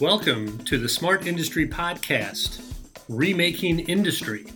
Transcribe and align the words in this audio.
Welcome 0.00 0.56
to 0.64 0.78
the 0.78 0.88
Smart 0.88 1.26
Industry 1.26 1.68
Podcast, 1.68 2.62
Remaking 3.10 3.80
Industry, 3.80 4.46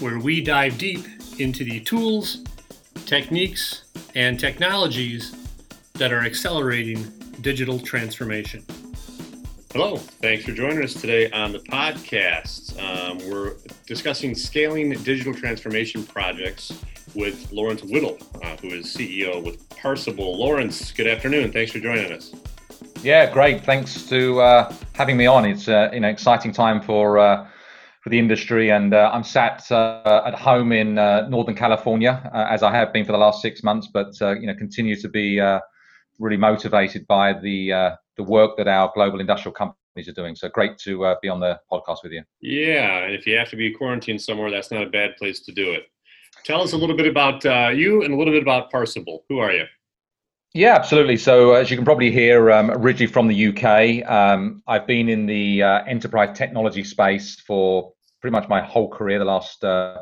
where 0.00 0.18
we 0.18 0.40
dive 0.40 0.78
deep 0.78 1.06
into 1.38 1.62
the 1.62 1.78
tools, 1.78 2.42
techniques, 3.06 3.84
and 4.16 4.38
technologies 4.40 5.32
that 5.92 6.12
are 6.12 6.22
accelerating 6.22 7.04
digital 7.40 7.78
transformation. 7.78 8.64
Hello, 9.72 9.96
thanks 9.96 10.44
for 10.44 10.50
joining 10.50 10.82
us 10.82 10.94
today 10.94 11.30
on 11.30 11.52
the 11.52 11.60
podcast. 11.60 12.76
Um, 12.82 13.18
we're 13.30 13.54
discussing 13.86 14.34
scaling 14.34 14.90
digital 15.04 15.32
transformation 15.32 16.04
projects 16.04 16.72
with 17.14 17.52
Lawrence 17.52 17.84
Whittle, 17.84 18.18
uh, 18.42 18.56
who 18.56 18.70
is 18.70 18.86
CEO 18.86 19.40
with 19.40 19.68
Parsable. 19.68 20.36
Lawrence, 20.36 20.90
good 20.90 21.06
afternoon. 21.06 21.52
Thanks 21.52 21.70
for 21.70 21.78
joining 21.78 22.10
us. 22.10 22.34
Yeah, 23.04 23.30
great. 23.30 23.62
Thanks 23.62 24.04
to 24.04 24.40
uh, 24.40 24.74
having 24.94 25.18
me 25.18 25.26
on. 25.26 25.44
It's 25.44 25.68
uh, 25.68 25.90
an 25.92 26.04
exciting 26.04 26.52
time 26.52 26.80
for 26.80 27.18
uh, 27.18 27.46
for 28.00 28.08
the 28.08 28.18
industry, 28.18 28.70
and 28.70 28.94
uh, 28.94 29.10
I'm 29.12 29.22
sat 29.22 29.70
uh, 29.70 30.22
at 30.24 30.34
home 30.34 30.72
in 30.72 30.96
uh, 30.96 31.28
Northern 31.28 31.54
California, 31.54 32.30
as 32.32 32.62
I 32.62 32.72
have 32.74 32.94
been 32.94 33.04
for 33.04 33.12
the 33.12 33.18
last 33.18 33.42
six 33.42 33.62
months. 33.62 33.88
But 33.92 34.18
you 34.20 34.46
know, 34.46 34.54
continue 34.54 34.96
to 34.96 35.08
be 35.10 35.38
really 36.18 36.38
motivated 36.38 37.06
by 37.06 37.34
the 37.34 37.94
the 38.16 38.22
work 38.22 38.56
that 38.56 38.68
our 38.68 38.90
global 38.94 39.20
industrial 39.20 39.52
companies 39.52 40.08
are 40.08 40.12
doing. 40.12 40.34
So 40.34 40.48
great 40.48 40.78
to 40.78 41.14
be 41.20 41.28
on 41.28 41.40
the 41.40 41.60
podcast 41.70 42.04
with 42.04 42.12
you. 42.12 42.22
Yeah, 42.40 43.04
and 43.04 43.14
if 43.14 43.26
you 43.26 43.36
have 43.36 43.50
to 43.50 43.56
be 43.56 43.70
quarantined 43.70 44.22
somewhere, 44.22 44.50
that's 44.50 44.70
not 44.70 44.82
a 44.82 44.88
bad 44.88 45.18
place 45.18 45.40
to 45.40 45.52
do 45.52 45.72
it. 45.72 45.88
Tell 46.44 46.62
us 46.62 46.72
a 46.72 46.76
little 46.78 46.96
bit 46.96 47.06
about 47.06 47.44
you 47.76 48.02
and 48.02 48.14
a 48.14 48.16
little 48.16 48.32
bit 48.32 48.42
about 48.42 48.72
Parsable. 48.72 49.24
Who 49.28 49.40
are 49.40 49.52
you? 49.52 49.66
Yeah, 50.56 50.76
absolutely. 50.76 51.16
So, 51.16 51.54
uh, 51.54 51.58
as 51.58 51.68
you 51.70 51.76
can 51.76 51.84
probably 51.84 52.12
hear, 52.12 52.52
um, 52.52 52.70
originally 52.70 53.12
from 53.12 53.26
the 53.26 53.34
UK, 53.34 54.08
um, 54.08 54.62
I've 54.68 54.86
been 54.86 55.08
in 55.08 55.26
the 55.26 55.64
uh, 55.64 55.84
enterprise 55.84 56.38
technology 56.38 56.84
space 56.84 57.40
for 57.40 57.92
pretty 58.20 58.32
much 58.32 58.48
my 58.48 58.60
whole 58.60 58.88
career, 58.88 59.18
the 59.18 59.24
last 59.24 59.64
uh, 59.64 60.00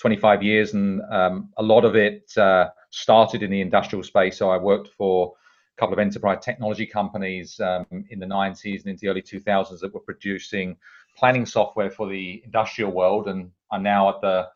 25 0.00 0.40
years, 0.40 0.72
and 0.72 1.00
um, 1.10 1.50
a 1.56 1.62
lot 1.64 1.84
of 1.84 1.96
it 1.96 2.30
uh, 2.36 2.68
started 2.90 3.42
in 3.42 3.50
the 3.50 3.60
industrial 3.60 4.04
space. 4.04 4.38
So, 4.38 4.50
I 4.50 4.56
worked 4.56 4.90
for 4.96 5.34
a 5.76 5.80
couple 5.80 5.94
of 5.94 5.98
enterprise 5.98 6.44
technology 6.44 6.86
companies 6.86 7.58
um, 7.58 7.84
in 8.10 8.20
the 8.20 8.26
90s 8.26 8.82
and 8.82 8.90
into 8.90 9.00
the 9.00 9.08
early 9.08 9.22
2000s 9.22 9.80
that 9.80 9.92
were 9.92 10.00
producing 10.00 10.76
planning 11.16 11.44
software 11.44 11.90
for 11.90 12.08
the 12.08 12.40
industrial 12.44 12.92
world, 12.92 13.26
and 13.26 13.50
I'm 13.72 13.82
now 13.82 14.10
at 14.10 14.20
the 14.20 14.46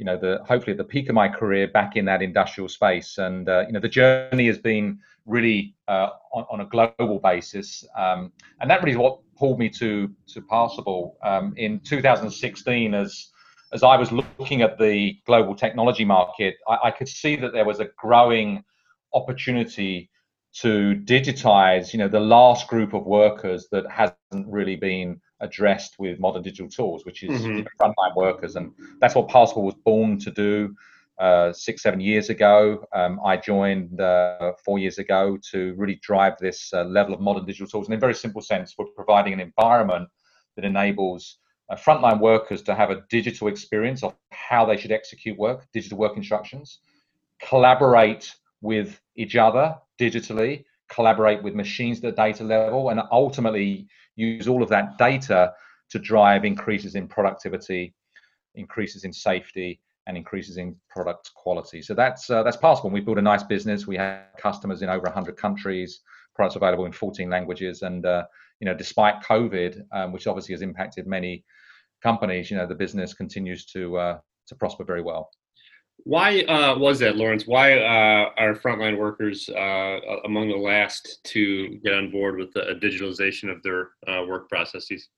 you 0.00 0.06
know 0.06 0.16
the 0.16 0.40
hopefully 0.48 0.72
at 0.72 0.78
the 0.78 0.84
peak 0.84 1.10
of 1.10 1.14
my 1.14 1.28
career 1.28 1.68
back 1.68 1.94
in 1.94 2.06
that 2.06 2.22
industrial 2.22 2.70
space. 2.70 3.18
And 3.18 3.48
uh, 3.48 3.64
you 3.66 3.72
know 3.72 3.80
the 3.80 3.88
journey 3.88 4.46
has 4.46 4.58
been 4.58 4.98
really 5.26 5.76
uh, 5.88 6.08
on, 6.32 6.46
on, 6.50 6.60
a 6.62 6.64
global 6.64 7.20
basis. 7.20 7.86
Um, 7.96 8.32
and 8.60 8.70
that 8.70 8.80
really 8.80 8.92
is 8.92 8.96
what 8.96 9.20
pulled 9.38 9.58
me 9.58 9.68
to 9.68 10.10
to 10.28 10.40
Parsable 10.40 11.12
um, 11.22 11.52
in 11.58 11.80
2016 11.80 12.94
as 12.94 13.28
as 13.72 13.82
I 13.82 13.96
was 13.96 14.10
looking 14.10 14.62
at 14.62 14.78
the 14.78 15.18
global 15.26 15.54
technology 15.54 16.04
market 16.04 16.56
I, 16.66 16.78
I 16.84 16.90
could 16.90 17.08
see 17.08 17.36
that 17.36 17.52
there 17.52 17.64
was 17.64 17.78
a 17.78 17.88
growing 17.96 18.64
opportunity 19.14 20.10
to 20.62 21.00
digitize 21.04 21.92
you 21.92 21.98
know 21.98 22.08
the 22.08 22.20
last 22.20 22.66
group 22.66 22.92
of 22.94 23.06
workers 23.06 23.68
that 23.70 23.84
hasn't 23.88 24.46
really 24.48 24.76
been 24.76 25.20
addressed 25.40 25.98
with 25.98 26.18
modern 26.18 26.42
digital 26.42 26.68
tools, 26.68 27.04
which 27.04 27.22
is 27.22 27.40
mm-hmm. 27.40 27.66
frontline 27.82 28.14
workers, 28.16 28.56
and 28.56 28.72
that's 29.00 29.14
what 29.14 29.28
Parsable 29.28 29.62
was 29.62 29.74
born 29.84 30.18
to 30.18 30.30
do. 30.30 30.74
Uh, 31.18 31.52
six, 31.52 31.82
seven 31.82 32.00
years 32.00 32.30
ago, 32.30 32.82
um, 32.94 33.20
I 33.22 33.36
joined 33.36 34.00
uh, 34.00 34.52
four 34.64 34.78
years 34.78 34.96
ago 34.98 35.36
to 35.50 35.74
really 35.76 35.96
drive 35.96 36.38
this 36.38 36.72
uh, 36.72 36.84
level 36.84 37.12
of 37.12 37.20
modern 37.20 37.44
digital 37.44 37.66
tools. 37.66 37.88
And 37.88 37.92
in 37.92 37.98
a 37.98 38.00
very 38.00 38.14
simple 38.14 38.40
sense, 38.40 38.74
we're 38.78 38.86
providing 38.86 39.34
an 39.34 39.40
environment 39.40 40.08
that 40.56 40.64
enables 40.64 41.36
uh, 41.68 41.76
frontline 41.76 42.20
workers 42.20 42.62
to 42.62 42.74
have 42.74 42.90
a 42.90 43.02
digital 43.10 43.48
experience 43.48 44.02
of 44.02 44.14
how 44.30 44.64
they 44.64 44.78
should 44.78 44.92
execute 44.92 45.38
work, 45.38 45.66
digital 45.74 45.98
work 45.98 46.16
instructions, 46.16 46.78
collaborate 47.38 48.34
with 48.62 48.98
each 49.14 49.36
other 49.36 49.76
digitally, 50.00 50.64
collaborate 50.90 51.42
with 51.42 51.54
machines 51.54 51.98
at 51.98 52.02
the 52.02 52.12
data 52.12 52.44
level, 52.44 52.90
and 52.90 53.00
ultimately 53.10 53.86
use 54.16 54.48
all 54.48 54.62
of 54.62 54.68
that 54.68 54.98
data 54.98 55.52
to 55.90 55.98
drive 55.98 56.44
increases 56.44 56.94
in 56.94 57.08
productivity, 57.08 57.94
increases 58.54 59.04
in 59.04 59.12
safety, 59.12 59.80
and 60.06 60.16
increases 60.16 60.56
in 60.56 60.74
product 60.88 61.32
quality. 61.34 61.82
So 61.82 61.94
that's 61.94 62.28
uh, 62.30 62.42
that's 62.42 62.56
Parsable. 62.56 62.90
We 62.90 63.00
built 63.00 63.18
a 63.18 63.22
nice 63.22 63.42
business. 63.42 63.86
We 63.86 63.96
have 63.96 64.22
customers 64.38 64.82
in 64.82 64.88
over 64.88 65.04
100 65.04 65.36
countries, 65.36 66.00
products 66.34 66.56
available 66.56 66.86
in 66.86 66.92
14 66.92 67.30
languages, 67.30 67.82
and 67.82 68.04
uh, 68.04 68.24
you 68.60 68.66
know, 68.66 68.74
despite 68.74 69.22
COVID, 69.22 69.82
um, 69.92 70.12
which 70.12 70.26
obviously 70.26 70.52
has 70.54 70.62
impacted 70.62 71.06
many 71.06 71.44
companies, 72.02 72.50
you 72.50 72.56
know, 72.56 72.66
the 72.66 72.74
business 72.74 73.14
continues 73.14 73.64
to 73.66 73.96
uh, 73.96 74.18
to 74.48 74.54
prosper 74.54 74.84
very 74.84 75.02
well. 75.02 75.30
Why 76.04 76.40
uh, 76.42 76.78
was 76.78 76.98
that, 77.00 77.16
Lawrence? 77.16 77.46
Why 77.46 77.78
uh, 77.78 78.30
are 78.38 78.54
frontline 78.54 78.98
workers 78.98 79.48
uh, 79.48 79.98
among 80.24 80.48
the 80.48 80.56
last 80.56 81.22
to 81.24 81.68
get 81.84 81.94
on 81.94 82.10
board 82.10 82.38
with 82.38 82.52
the 82.52 82.78
digitalization 82.82 83.50
of 83.50 83.62
their 83.62 83.90
uh, 84.06 84.24
work 84.26 84.48
processes? 84.48 85.08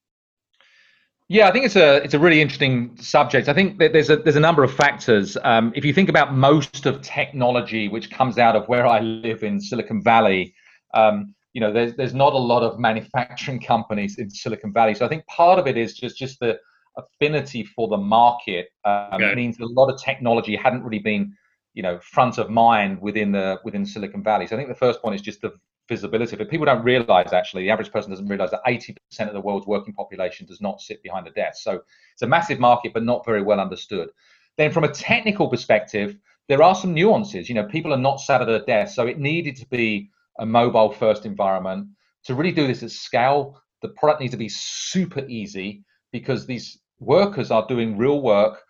Yeah, 1.28 1.48
I 1.48 1.52
think 1.52 1.64
it's 1.64 1.76
a 1.76 2.02
it's 2.04 2.14
a 2.14 2.18
really 2.18 2.42
interesting 2.42 2.96
subject. 2.98 3.48
I 3.48 3.54
think 3.54 3.78
there's 3.78 4.10
a 4.10 4.16
there's 4.16 4.36
a 4.36 4.40
number 4.40 4.64
of 4.64 4.74
factors. 4.74 5.38
Um, 5.44 5.72
if 5.74 5.84
you 5.84 5.94
think 5.94 6.08
about 6.08 6.34
most 6.34 6.84
of 6.84 7.00
technology, 7.00 7.88
which 7.88 8.10
comes 8.10 8.36
out 8.36 8.54
of 8.54 8.68
where 8.68 8.86
I 8.86 9.00
live 9.00 9.42
in 9.42 9.60
Silicon 9.60 10.02
Valley, 10.02 10.54
um, 10.92 11.34
you 11.54 11.60
know, 11.60 11.72
there's 11.72 11.94
there's 11.96 12.14
not 12.14 12.34
a 12.34 12.38
lot 12.38 12.62
of 12.62 12.78
manufacturing 12.78 13.60
companies 13.60 14.18
in 14.18 14.28
Silicon 14.30 14.72
Valley. 14.72 14.94
So 14.94 15.06
I 15.06 15.08
think 15.08 15.24
part 15.26 15.58
of 15.58 15.66
it 15.66 15.76
is 15.76 15.94
just 15.94 16.18
just 16.18 16.38
the 16.40 16.58
affinity 16.96 17.64
for 17.64 17.88
the 17.88 17.96
market 17.96 18.68
um, 18.84 19.14
okay. 19.14 19.34
means 19.34 19.58
a 19.60 19.64
lot 19.64 19.88
of 19.88 20.00
technology 20.00 20.56
hadn't 20.56 20.82
really 20.82 20.98
been, 20.98 21.34
you 21.74 21.82
know, 21.82 21.98
front 22.00 22.38
of 22.38 22.50
mind 22.50 23.00
within 23.00 23.32
the 23.32 23.58
within 23.64 23.86
Silicon 23.86 24.22
Valley. 24.22 24.46
So 24.46 24.56
I 24.56 24.58
think 24.58 24.68
the 24.68 24.74
first 24.74 25.00
point 25.00 25.14
is 25.14 25.22
just 25.22 25.40
the 25.40 25.52
visibility. 25.88 26.36
But 26.36 26.48
people 26.48 26.66
don't 26.66 26.84
realize 26.84 27.32
actually, 27.32 27.62
the 27.64 27.70
average 27.70 27.92
person 27.92 28.10
doesn't 28.10 28.26
realize 28.26 28.50
that 28.50 28.64
80% 28.66 28.96
of 29.28 29.34
the 29.34 29.40
world's 29.40 29.66
working 29.66 29.94
population 29.94 30.46
does 30.46 30.60
not 30.60 30.80
sit 30.80 31.02
behind 31.02 31.26
a 31.26 31.30
desk. 31.30 31.62
So 31.62 31.80
it's 32.12 32.22
a 32.22 32.26
massive 32.26 32.58
market, 32.58 32.92
but 32.92 33.04
not 33.04 33.24
very 33.24 33.42
well 33.42 33.60
understood. 33.60 34.10
Then 34.56 34.72
from 34.72 34.84
a 34.84 34.92
technical 34.92 35.48
perspective, 35.48 36.16
there 36.48 36.62
are 36.62 36.74
some 36.74 36.94
nuances. 36.94 37.48
You 37.48 37.54
know, 37.54 37.64
people 37.64 37.92
are 37.92 37.98
not 37.98 38.20
sat 38.20 38.42
at 38.42 38.48
a 38.48 38.60
desk, 38.60 38.94
so 38.94 39.06
it 39.06 39.18
needed 39.18 39.56
to 39.56 39.66
be 39.68 40.10
a 40.38 40.46
mobile 40.46 40.90
first 40.90 41.26
environment 41.26 41.88
to 42.24 42.34
really 42.34 42.52
do 42.52 42.66
this 42.66 42.82
at 42.82 42.90
scale. 42.90 43.60
The 43.80 43.88
product 43.88 44.20
needs 44.20 44.32
to 44.32 44.38
be 44.38 44.48
super 44.48 45.24
easy 45.28 45.84
because 46.12 46.46
these 46.46 46.78
workers 47.02 47.50
are 47.50 47.66
doing 47.66 47.98
real 47.98 48.20
work. 48.20 48.62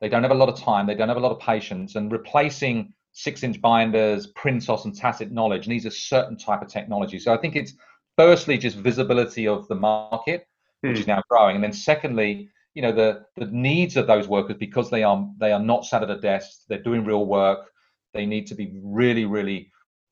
They 0.00 0.08
don't 0.08 0.22
have 0.22 0.32
a 0.32 0.36
lot 0.42 0.48
of 0.48 0.60
time. 0.60 0.86
They 0.86 0.94
don't 0.94 1.08
have 1.08 1.16
a 1.16 1.20
lot 1.20 1.32
of 1.32 1.40
patience. 1.40 1.96
And 1.96 2.12
replacing 2.12 2.92
six-inch 3.12 3.60
binders, 3.60 4.32
Printos, 4.34 4.84
and 4.84 4.94
tacit 4.94 5.32
knowledge 5.32 5.66
needs 5.66 5.86
a 5.86 5.90
certain 5.90 6.36
type 6.36 6.62
of 6.62 6.68
technology. 6.68 7.18
So 7.18 7.32
I 7.32 7.36
think 7.36 7.56
it's 7.56 7.74
firstly 8.16 8.58
just 8.58 8.76
visibility 8.76 9.48
of 9.48 9.66
the 9.68 9.74
market, 9.74 10.46
hmm. 10.82 10.90
which 10.90 11.00
is 11.00 11.06
now 11.06 11.22
growing, 11.28 11.56
and 11.56 11.64
then 11.64 11.72
secondly, 11.72 12.48
you 12.74 12.82
know, 12.82 12.92
the 12.92 13.24
the 13.36 13.46
needs 13.46 13.96
of 13.96 14.06
those 14.06 14.28
workers 14.28 14.56
because 14.58 14.90
they 14.90 15.02
are 15.02 15.28
they 15.40 15.52
are 15.52 15.60
not 15.60 15.84
sat 15.84 16.02
at 16.02 16.10
a 16.10 16.20
desk. 16.20 16.60
They're 16.68 16.82
doing 16.82 17.04
real 17.04 17.26
work. 17.26 17.70
They 18.14 18.26
need 18.26 18.46
to 18.48 18.54
be 18.54 18.78
really, 18.82 19.24
really 19.24 19.70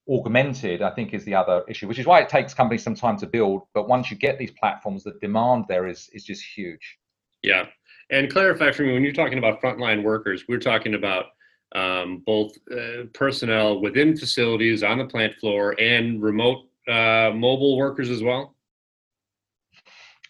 augmented, 0.08 0.82
I 0.82 0.90
think, 0.90 1.14
is 1.14 1.24
the 1.24 1.34
other 1.34 1.64
issue, 1.68 1.88
which 1.88 1.98
is 1.98 2.06
why 2.06 2.20
it 2.20 2.28
takes 2.28 2.54
companies 2.54 2.82
some 2.82 2.94
time 2.94 3.18
to 3.18 3.26
build. 3.26 3.62
But 3.74 3.88
once 3.88 4.10
you 4.10 4.16
get 4.16 4.38
these 4.38 4.50
platforms, 4.52 5.04
the 5.04 5.12
demand 5.20 5.66
there 5.68 5.86
is 5.86 6.08
is 6.12 6.24
just 6.24 6.42
huge. 6.42 6.98
Yeah. 7.46 7.66
And 8.10 8.30
clarify 8.30 8.72
for 8.72 8.82
me, 8.82 8.92
when 8.92 9.02
you're 9.02 9.12
talking 9.12 9.38
about 9.38 9.62
frontline 9.62 10.02
workers, 10.02 10.44
we're 10.48 10.58
talking 10.58 10.94
about 10.94 11.26
um, 11.74 12.22
both 12.26 12.52
uh, 12.70 13.04
personnel 13.14 13.80
within 13.80 14.16
facilities 14.16 14.82
on 14.82 14.98
the 14.98 15.04
plant 15.04 15.34
floor 15.36 15.74
and 15.80 16.22
remote 16.22 16.66
uh, 16.88 17.32
mobile 17.34 17.76
workers 17.76 18.10
as 18.10 18.22
well? 18.22 18.54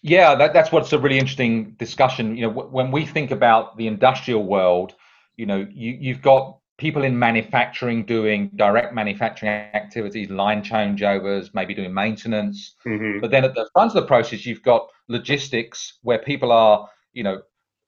Yeah, 0.01 0.35
that, 0.35 0.53
that's 0.53 0.71
what's 0.71 0.93
a 0.93 0.99
really 0.99 1.17
interesting 1.17 1.71
discussion. 1.71 2.35
You 2.35 2.47
know, 2.47 2.53
w- 2.53 2.69
when 2.69 2.91
we 2.91 3.05
think 3.05 3.31
about 3.31 3.77
the 3.77 3.87
industrial 3.87 4.45
world, 4.45 4.93
you 5.37 5.45
know, 5.45 5.67
you, 5.71 5.97
you've 5.99 6.21
got 6.21 6.57
people 6.77 7.03
in 7.03 7.17
manufacturing 7.17 8.05
doing 8.05 8.51
direct 8.55 8.93
manufacturing 8.93 9.51
activities, 9.73 10.29
line 10.29 10.61
changeovers, 10.61 11.49
maybe 11.53 11.73
doing 11.73 11.93
maintenance. 11.93 12.75
Mm-hmm. 12.85 13.19
But 13.19 13.31
then 13.31 13.43
at 13.43 13.55
the 13.55 13.67
front 13.73 13.89
of 13.89 13.95
the 13.95 14.07
process, 14.07 14.45
you've 14.45 14.63
got 14.63 14.87
logistics 15.07 15.99
where 16.03 16.19
people 16.19 16.51
are 16.51 16.87
you 17.17 17.23
know, 17.23 17.41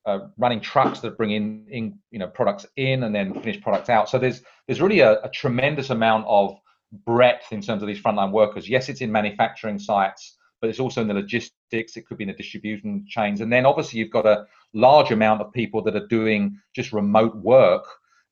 uh, 0.07 0.19
running 0.37 0.59
trucks 0.59 0.99
that 1.01 1.17
bring 1.17 1.31
in, 1.31 1.65
in, 1.69 1.99
you 2.09 2.19
know, 2.19 2.27
products 2.27 2.65
in 2.75 3.03
and 3.03 3.13
then 3.13 3.33
finished 3.41 3.61
products 3.61 3.89
out. 3.89 4.09
So 4.09 4.17
there's 4.17 4.41
there's 4.65 4.81
really 4.81 5.01
a, 5.01 5.13
a 5.21 5.29
tremendous 5.41 5.89
amount 5.91 6.25
of 6.27 6.57
breadth 7.05 7.51
in 7.51 7.61
terms 7.61 7.81
of 7.83 7.87
these 7.87 8.01
frontline 8.01 8.31
workers. 8.31 8.67
Yes, 8.67 8.89
it's 8.89 9.01
in 9.01 9.11
manufacturing 9.11 9.77
sites, 9.77 10.37
but 10.59 10.69
it's 10.69 10.79
also 10.79 11.01
in 11.01 11.07
the 11.07 11.13
logistics. 11.13 11.95
It 11.95 12.07
could 12.07 12.17
be 12.17 12.23
in 12.23 12.29
the 12.29 12.33
distribution 12.43 13.05
chains, 13.07 13.41
and 13.41 13.51
then 13.53 13.65
obviously 13.65 13.99
you've 13.99 14.17
got 14.19 14.25
a 14.25 14.45
large 14.73 15.11
amount 15.11 15.41
of 15.41 15.53
people 15.53 15.83
that 15.83 15.95
are 15.95 16.07
doing 16.07 16.57
just 16.75 16.91
remote 16.91 17.35
work, 17.35 17.85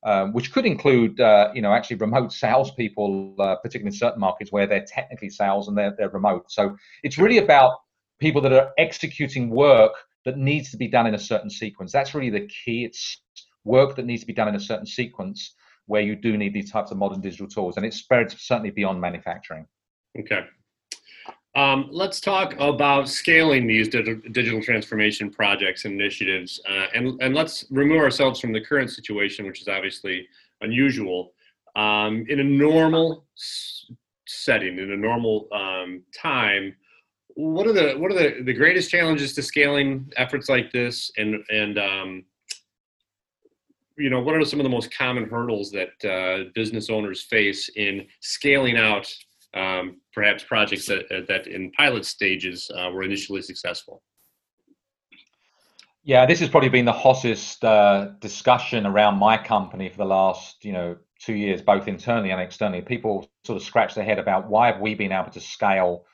um, 0.04 0.34
which 0.34 0.52
could 0.54 0.66
include, 0.66 1.20
uh, 1.20 1.52
you 1.54 1.62
know, 1.62 1.74
actually 1.74 1.98
remote 1.98 2.32
salespeople, 2.32 3.36
uh, 3.40 3.56
particularly 3.58 3.94
in 3.94 4.00
certain 4.06 4.20
markets 4.20 4.52
where 4.52 4.68
they're 4.68 4.86
technically 4.98 5.30
sales 5.30 5.68
and 5.68 5.78
they're 5.78 5.94
they're 5.98 6.10
remote. 6.10 6.46
So 6.58 6.76
it's 7.04 7.18
really 7.24 7.38
about 7.38 7.72
people 8.20 8.42
that 8.42 8.54
are 8.54 8.72
executing 8.80 9.52
work 9.52 9.94
that 10.28 10.38
needs 10.38 10.70
to 10.72 10.78
be 10.78 10.90
done 10.90 11.08
in 11.08 11.16
a 11.16 11.20
certain 11.20 11.50
sequence. 11.50 11.94
That's 11.94 12.14
really 12.14 12.30
the 12.30 12.48
key. 12.48 12.84
It's 12.84 13.22
work 13.64 13.96
that 13.96 14.06
needs 14.06 14.24
to 14.24 14.28
be 14.28 14.34
done 14.34 14.50
in 14.50 14.56
a 14.56 14.60
certain 14.60 14.86
sequence 14.86 15.56
where 15.86 16.02
you 16.02 16.18
do 16.18 16.36
need 16.36 16.54
these 16.54 16.70
types 16.70 16.92
of 16.92 16.98
modern 16.98 17.22
digital 17.22 17.48
tools, 17.48 17.78
and 17.78 17.86
it 17.86 17.94
spreads 17.94 18.36
certainly 18.38 18.70
beyond 18.70 19.00
manufacturing. 19.00 19.66
Okay. 20.20 20.42
Um, 21.56 21.88
let's 21.92 22.20
talk 22.20 22.56
about 22.60 23.08
scaling 23.08 23.68
these 23.68 23.88
digital 23.88 24.62
transformation 24.62 25.30
projects 25.30 25.86
and 25.86 25.94
initiatives, 25.94 26.60
uh, 26.70 26.88
and, 26.94 27.22
and 27.22 27.34
let's 27.34 27.64
remove 27.72 28.02
ourselves 28.02 28.42
from 28.42 28.52
the 28.52 28.60
current 28.60 28.92
situation, 28.92 29.46
which 29.46 29.62
is 29.62 29.70
obviously 29.70 30.28
unusual. 30.60 31.32
Um, 31.78 32.26
in 32.28 32.42
a 32.42 32.44
normal 32.44 33.26
setting, 34.28 34.78
in 34.78 34.92
a 34.92 34.98
normal 34.98 35.48
um, 35.54 36.04
time, 36.14 36.76
what 37.38 37.68
are 37.68 37.74
the 37.74 37.94
what 38.00 38.12
are 38.12 38.16
the, 38.16 38.42
the 38.44 38.54
greatest 38.54 38.90
challenges 38.90 39.34
to 39.36 39.44
scaling 39.44 40.12
efforts 40.18 40.50
like 40.50 40.72
this, 40.72 41.12
and 41.18 41.36
and 41.50 41.78
um, 41.78 42.26
you 43.96 44.10
know 44.10 44.20
what 44.20 44.36
are 44.36 44.44
some 44.44 44.60
of 44.60 44.64
the 44.64 44.70
most 44.70 44.92
common 44.92 45.30
hurdles 45.30 45.72
that 45.72 46.04
uh, 46.04 46.50
business 46.56 46.90
owners 46.90 47.22
face 47.22 47.70
in 47.76 48.08
scaling 48.22 48.76
out 48.76 49.08
um, 49.54 50.02
perhaps 50.14 50.44
projects 50.44 50.88
that, 50.88 51.06
uh, 51.12 51.22
that 51.28 51.46
in 51.46 51.72
pilot 51.74 52.06
stages 52.06 52.72
uh, 52.76 52.90
were 52.92 53.04
initially 53.04 53.44
successful? 53.44 54.02
Yeah, 56.04 56.26
this 56.26 56.40
has 56.40 56.50
probably 56.50 56.70
been 56.70 56.86
the 56.86 56.92
hottest 56.92 57.64
uh, 57.64 58.14
discussion 58.20 58.88
around 58.88 59.20
my 59.20 59.38
company 59.38 59.90
for 59.90 59.98
the 59.98 60.06
last, 60.06 60.66
you 60.66 60.72
know, 60.72 60.98
two 61.20 61.34
years, 61.36 61.62
both 61.62 61.88
internally 61.88 62.32
and 62.32 62.42
externally. 62.42 62.82
People 62.82 63.30
sort 63.44 63.58
of 63.58 63.64
scratch 63.64 63.94
their 63.94 64.06
head 64.06 64.18
about 64.18 64.48
why 64.48 64.72
have 64.72 64.80
we 64.80 64.96
been 64.96 65.12
able 65.12 65.30
to 65.32 65.42
scale 65.42 66.06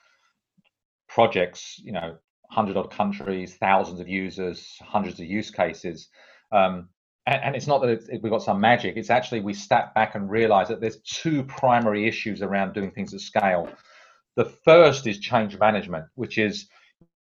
projects, 1.14 1.80
you 1.84 1.92
know, 1.92 2.16
hundred 2.50 2.76
odd 2.76 2.90
countries, 2.90 3.54
thousands 3.54 4.00
of 4.00 4.08
users, 4.08 4.76
hundreds 4.82 5.20
of 5.20 5.26
use 5.26 5.48
cases. 5.48 6.08
Um, 6.50 6.88
and, 7.26 7.40
and 7.44 7.56
it's 7.56 7.68
not 7.68 7.80
that 7.82 7.90
it's, 7.90 8.08
we've 8.20 8.32
got 8.32 8.42
some 8.42 8.60
magic. 8.60 8.96
It's 8.96 9.10
actually 9.10 9.40
we 9.40 9.54
step 9.54 9.94
back 9.94 10.16
and 10.16 10.28
realize 10.28 10.68
that 10.68 10.80
there's 10.80 11.00
two 11.02 11.44
primary 11.44 12.08
issues 12.08 12.42
around 12.42 12.74
doing 12.74 12.90
things 12.90 13.14
at 13.14 13.20
scale. 13.20 13.68
The 14.34 14.46
first 14.64 15.06
is 15.06 15.20
change 15.20 15.56
management, 15.56 16.06
which 16.16 16.36
is 16.36 16.68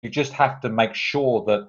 you 0.00 0.08
just 0.08 0.32
have 0.32 0.62
to 0.62 0.70
make 0.70 0.94
sure 0.94 1.44
that 1.44 1.68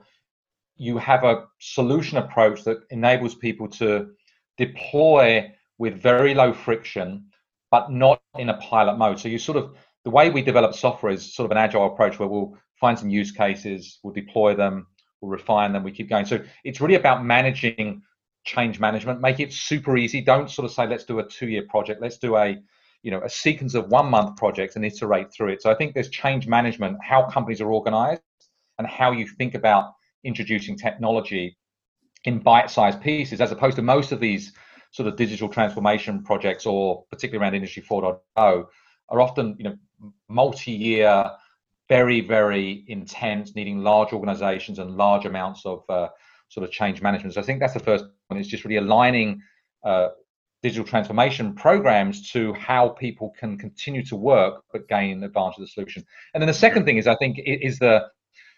you 0.77 0.97
have 0.97 1.25
a 1.25 1.43
solution 1.59 2.17
approach 2.17 2.63
that 2.63 2.77
enables 2.89 3.35
people 3.35 3.67
to 3.67 4.11
deploy 4.57 5.51
with 5.77 6.01
very 6.01 6.33
low 6.33 6.53
friction, 6.53 7.25
but 7.69 7.91
not 7.91 8.21
in 8.37 8.49
a 8.49 8.57
pilot 8.57 8.97
mode. 8.97 9.19
So 9.19 9.27
you 9.27 9.37
sort 9.37 9.57
of 9.57 9.75
the 10.03 10.09
way 10.09 10.29
we 10.29 10.41
develop 10.41 10.73
software 10.73 11.11
is 11.11 11.33
sort 11.33 11.45
of 11.45 11.51
an 11.51 11.57
agile 11.57 11.85
approach 11.87 12.19
where 12.19 12.27
we'll 12.27 12.57
find 12.79 12.97
some 12.97 13.09
use 13.09 13.31
cases, 13.31 13.99
we'll 14.03 14.13
deploy 14.13 14.55
them, 14.55 14.87
we'll 15.21 15.31
refine 15.31 15.71
them, 15.71 15.83
we 15.83 15.91
keep 15.91 16.09
going. 16.09 16.25
So 16.25 16.43
it's 16.63 16.81
really 16.81 16.95
about 16.95 17.23
managing 17.25 18.01
change 18.43 18.79
management. 18.79 19.21
Make 19.21 19.39
it 19.39 19.53
super 19.53 19.97
easy. 19.97 20.21
Don't 20.21 20.49
sort 20.49 20.65
of 20.65 20.71
say 20.71 20.87
let's 20.87 21.05
do 21.05 21.19
a 21.19 21.27
two 21.27 21.47
year 21.47 21.63
project. 21.69 22.01
Let's 22.01 22.17
do 22.17 22.35
a 22.35 22.57
you 23.03 23.11
know 23.11 23.21
a 23.21 23.29
sequence 23.29 23.75
of 23.75 23.89
one 23.89 24.07
month 24.07 24.37
projects 24.37 24.75
and 24.75 24.85
iterate 24.85 25.31
through 25.33 25.49
it. 25.49 25.61
So 25.61 25.69
i 25.69 25.75
think 25.75 25.93
there's 25.93 26.09
change 26.09 26.47
management 26.47 26.97
how 27.01 27.23
companies 27.23 27.61
are 27.61 27.71
organized 27.71 28.21
and 28.79 28.87
how 28.87 29.11
you 29.11 29.27
think 29.27 29.55
about 29.55 29.93
introducing 30.23 30.77
technology 30.77 31.57
in 32.23 32.39
bite-sized 32.39 33.01
pieces 33.01 33.41
as 33.41 33.51
opposed 33.51 33.75
to 33.75 33.81
most 33.81 34.13
of 34.13 34.19
these 34.21 34.53
sort 34.91 35.07
of 35.07 35.17
digital 35.17 35.49
transformation 35.49 36.23
projects 36.23 36.65
or 36.65 37.03
particularly 37.09 37.43
around 37.43 37.55
industry 37.55 37.83
4.0 37.83 38.65
are 39.09 39.21
often 39.21 39.55
you 39.57 39.65
know 39.65 39.77
multi-year 40.27 41.31
very 41.89 42.21
very 42.21 42.83
intense 42.87 43.55
needing 43.55 43.83
large 43.83 44.13
organizations 44.13 44.79
and 44.79 44.97
large 44.97 45.25
amounts 45.25 45.65
of 45.65 45.83
uh, 45.89 46.07
sort 46.49 46.63
of 46.63 46.71
change 46.71 47.01
management. 47.01 47.33
So 47.33 47.41
I 47.41 47.43
think 47.43 47.59
that's 47.59 47.73
the 47.73 47.79
first 47.79 48.05
one. 48.27 48.39
Is 48.39 48.47
just 48.47 48.63
really 48.63 48.77
aligning 48.77 49.41
uh, 49.83 50.09
digital 50.61 50.85
transformation 50.85 51.53
programs 51.53 52.31
to 52.31 52.53
how 52.53 52.89
people 52.89 53.33
can 53.37 53.57
continue 53.57 54.03
to 54.05 54.15
work 54.15 54.63
but 54.71 54.87
gain 54.87 55.21
advantage 55.23 55.57
of 55.57 55.61
the 55.61 55.67
solution. 55.67 56.05
And 56.33 56.41
then 56.41 56.47
the 56.47 56.53
second 56.53 56.85
thing 56.85 56.97
is 56.97 57.05
I 57.05 57.15
think 57.15 57.37
is 57.45 57.79
the, 57.79 58.07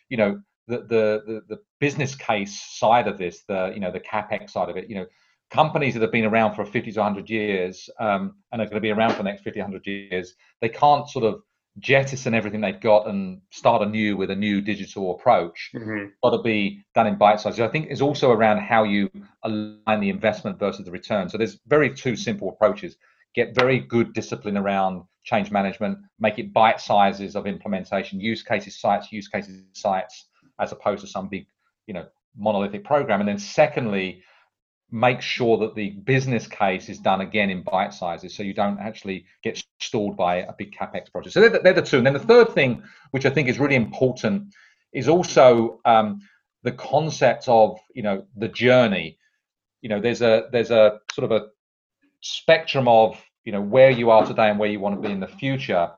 you 0.10 0.18
know, 0.18 0.40
the 0.68 0.78
the 0.78 1.24
the, 1.26 1.42
the 1.50 1.60
business 1.80 2.16
case 2.16 2.62
side 2.80 3.08
of 3.08 3.18
this, 3.18 3.44
the 3.48 3.72
you 3.74 3.80
know 3.80 3.92
the 3.92 4.00
capex 4.00 4.52
side 4.52 4.70
of 4.70 4.78
it. 4.78 4.90
You 4.90 4.96
know, 4.98 5.06
companies 5.52 5.94
that 5.94 6.02
have 6.02 6.12
been 6.12 6.26
around 6.26 6.56
for 6.56 6.66
50 6.66 6.92
to 6.92 7.00
100 7.00 7.30
years 7.30 7.90
um, 8.00 8.36
and 8.52 8.62
are 8.62 8.66
going 8.66 8.76
to 8.76 8.82
be 8.82 8.92
around 8.92 9.12
for 9.12 9.18
the 9.18 9.24
next 9.24 9.44
50 9.44 9.60
100 9.60 9.86
years 9.86 10.36
they 10.62 10.70
can't 10.70 11.10
sort 11.10 11.26
of 11.26 11.42
jettison 11.80 12.34
everything 12.34 12.62
they've 12.62 12.80
got 12.80 13.08
and 13.08 13.42
start 13.52 13.82
anew 13.82 14.16
with 14.16 14.32
a 14.32 14.36
new 14.36 14.62
digital 14.62 15.12
approach. 15.12 15.72
Mm-hmm. 15.76 16.08
Got 16.24 16.38
to 16.38 16.42
be 16.42 16.86
done 16.94 17.08
in 17.08 17.18
bite 17.18 17.40
sizes. 17.40 17.60
I 17.60 17.68
think 17.68 17.88
it's 17.90 18.02
also 18.02 18.32
around 18.32 18.60
how 18.60 18.84
you 18.84 19.10
align 19.44 20.00
the 20.00 20.10
investment 20.10 20.58
versus 20.58 20.86
the 20.86 20.92
return. 20.92 21.30
So 21.30 21.38
there's 21.38 21.60
very 21.68 21.94
two 21.94 22.16
simple 22.16 22.50
approaches. 22.50 22.96
Get 23.34 23.54
very 23.54 23.80
good 23.80 24.14
discipline 24.14 24.58
around 24.58 25.04
change 25.24 25.52
management, 25.52 25.98
make 26.20 26.40
it 26.40 26.54
bite 26.54 26.80
sizes 26.80 27.36
of 27.36 27.48
implementation, 27.48 28.20
use 28.20 28.44
cases 28.44 28.80
sites, 28.80 29.12
use 29.12 29.28
cases 29.28 29.62
sites, 29.74 30.28
as 30.60 30.72
opposed 30.72 31.02
to 31.02 31.08
some 31.08 31.28
big, 31.28 31.48
you 31.88 31.94
know, 31.94 32.06
monolithic 32.38 32.86
program. 32.86 33.20
And 33.20 33.28
then 33.28 33.40
secondly, 33.40 34.24
make 34.92 35.22
sure 35.22 35.58
that 35.58 35.76
the 35.76 35.90
business 35.90 36.48
case 36.48 36.90
is 36.90 37.00
done 37.00 37.22
again 37.22 37.50
in 37.50 37.64
bite 37.64 37.94
sizes 37.94 38.36
so 38.36 38.44
you 38.44 38.54
don't 38.54 38.80
actually 38.80 39.26
get 39.44 39.62
stalled 39.80 40.16
by 40.16 40.38
a 40.38 40.54
big 40.54 40.74
capex 40.74 41.12
project. 41.12 41.34
So 41.34 41.42
they're 41.42 41.50
the, 41.50 41.60
they're 41.60 41.74
the 41.74 41.82
two. 41.82 41.98
And 41.98 42.06
then 42.06 42.14
the 42.14 42.20
third 42.20 42.50
thing 42.50 42.84
which 43.12 43.26
i 43.26 43.30
think 43.30 43.48
is 43.48 43.60
really 43.60 43.76
important 43.76 44.54
is 44.94 45.10
also 45.10 45.82
um, 45.86 46.22
the 46.64 46.72
concept 46.72 47.48
of 47.48 47.78
you 47.94 48.02
know 48.02 48.26
the 48.36 48.48
journey. 48.48 49.18
You 49.82 49.90
know 49.90 50.02
there's 50.02 50.22
a 50.22 50.48
there's 50.52 50.72
a 50.72 51.00
sort 51.14 51.32
of 51.32 51.44
a 51.44 51.48
spectrum 52.22 52.88
of 52.88 53.22
you 53.44 53.52
know 53.52 53.62
where 53.62 53.92
you 53.92 54.10
are 54.10 54.26
today 54.26 54.50
and 54.50 54.58
where 54.58 54.70
you 54.70 54.80
want 54.80 54.96
to 54.96 55.08
be 55.08 55.14
in 55.14 55.20
the 55.20 55.28
future. 55.28 55.92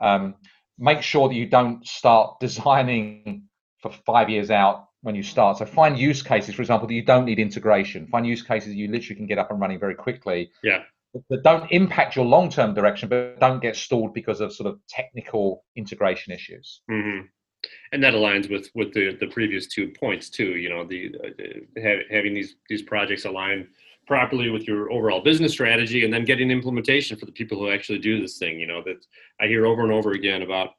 Um, 0.00 0.36
make 0.78 1.02
sure 1.02 1.28
that 1.28 1.34
you 1.34 1.46
don't 1.46 1.86
start 1.86 2.40
designing 2.40 3.44
for 3.82 3.90
five 3.90 4.30
years 4.30 4.50
out 4.50 4.85
when 5.06 5.14
you 5.14 5.22
start. 5.22 5.56
So 5.56 5.64
find 5.64 5.96
use 5.96 6.20
cases, 6.20 6.56
for 6.56 6.62
example, 6.62 6.88
that 6.88 6.94
you 6.94 7.04
don't 7.04 7.26
need 7.26 7.38
integration. 7.38 8.08
Find 8.08 8.26
use 8.26 8.42
cases 8.42 8.74
you 8.74 8.88
literally 8.88 9.14
can 9.14 9.28
get 9.28 9.38
up 9.38 9.52
and 9.52 9.60
running 9.60 9.78
very 9.78 9.94
quickly. 9.94 10.50
Yeah. 10.64 10.82
That 11.30 11.44
don't 11.44 11.70
impact 11.70 12.16
your 12.16 12.24
long-term 12.26 12.74
direction, 12.74 13.08
but 13.08 13.38
don't 13.38 13.62
get 13.62 13.76
stalled 13.76 14.12
because 14.12 14.40
of 14.40 14.52
sort 14.52 14.68
of 14.68 14.80
technical 14.88 15.64
integration 15.76 16.32
issues. 16.32 16.82
Mm-hmm. 16.90 17.26
And 17.92 18.02
that 18.02 18.14
aligns 18.14 18.50
with 18.50 18.68
with 18.74 18.92
the 18.92 19.16
the 19.18 19.28
previous 19.28 19.68
two 19.68 19.92
points 19.98 20.28
too. 20.28 20.56
You 20.56 20.70
know, 20.70 20.84
the 20.84 21.14
uh, 21.24 22.02
having 22.10 22.34
these 22.34 22.56
these 22.68 22.82
projects 22.82 23.24
align 23.24 23.68
properly 24.06 24.50
with 24.50 24.68
your 24.68 24.92
overall 24.92 25.20
business 25.20 25.52
strategy, 25.52 26.04
and 26.04 26.12
then 26.12 26.24
getting 26.24 26.50
implementation 26.50 27.16
for 27.16 27.26
the 27.26 27.32
people 27.32 27.58
who 27.58 27.70
actually 27.70 27.98
do 28.00 28.20
this 28.20 28.38
thing. 28.38 28.60
You 28.60 28.66
know, 28.66 28.82
that 28.82 29.06
I 29.40 29.46
hear 29.46 29.66
over 29.66 29.82
and 29.82 29.92
over 29.92 30.12
again 30.12 30.42
about 30.42 30.70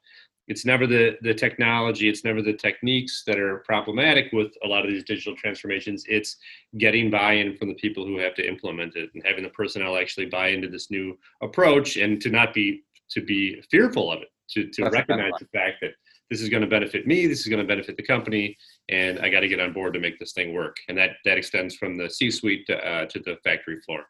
it's 0.48 0.64
never 0.64 0.86
the 0.86 1.16
the 1.22 1.34
technology 1.34 2.08
it's 2.08 2.24
never 2.24 2.42
the 2.42 2.52
techniques 2.52 3.22
that 3.26 3.38
are 3.38 3.58
problematic 3.58 4.32
with 4.32 4.52
a 4.64 4.66
lot 4.66 4.84
of 4.84 4.90
these 4.90 5.04
digital 5.04 5.36
transformations. 5.36 6.04
It's 6.08 6.36
getting 6.78 7.10
buy-in 7.10 7.56
from 7.56 7.68
the 7.68 7.74
people 7.74 8.04
who 8.04 8.18
have 8.18 8.34
to 8.34 8.48
implement 8.48 8.96
it 8.96 9.10
and 9.14 9.22
having 9.24 9.44
the 9.44 9.50
personnel 9.50 9.96
actually 9.96 10.26
buy 10.26 10.48
into 10.48 10.68
this 10.68 10.90
new 10.90 11.16
approach 11.42 11.96
and 11.96 12.20
to 12.22 12.30
not 12.30 12.52
be 12.52 12.82
to 13.10 13.20
be 13.20 13.62
fearful 13.70 14.10
of 14.10 14.22
it 14.22 14.28
to, 14.50 14.68
to 14.70 14.90
recognize 14.90 15.32
the 15.38 15.46
fact 15.46 15.76
that 15.80 15.92
this 16.30 16.42
is 16.42 16.48
going 16.48 16.62
to 16.62 16.68
benefit 16.68 17.06
me 17.06 17.26
this 17.26 17.40
is 17.40 17.46
going 17.46 17.62
to 17.62 17.66
benefit 17.66 17.96
the 17.96 18.02
company 18.02 18.56
and 18.90 19.18
i 19.20 19.28
got 19.28 19.40
to 19.40 19.48
get 19.48 19.60
on 19.60 19.72
board 19.72 19.94
to 19.94 20.00
make 20.00 20.18
this 20.18 20.32
thing 20.32 20.54
work. 20.54 20.76
And 20.88 20.96
that 20.98 21.10
that 21.24 21.38
extends 21.38 21.76
from 21.76 21.98
the 21.98 22.08
c 22.08 22.30
suite 22.30 22.66
to, 22.66 22.76
uh, 22.76 23.06
to 23.06 23.18
the 23.20 23.36
factory 23.44 23.80
floor. 23.82 24.04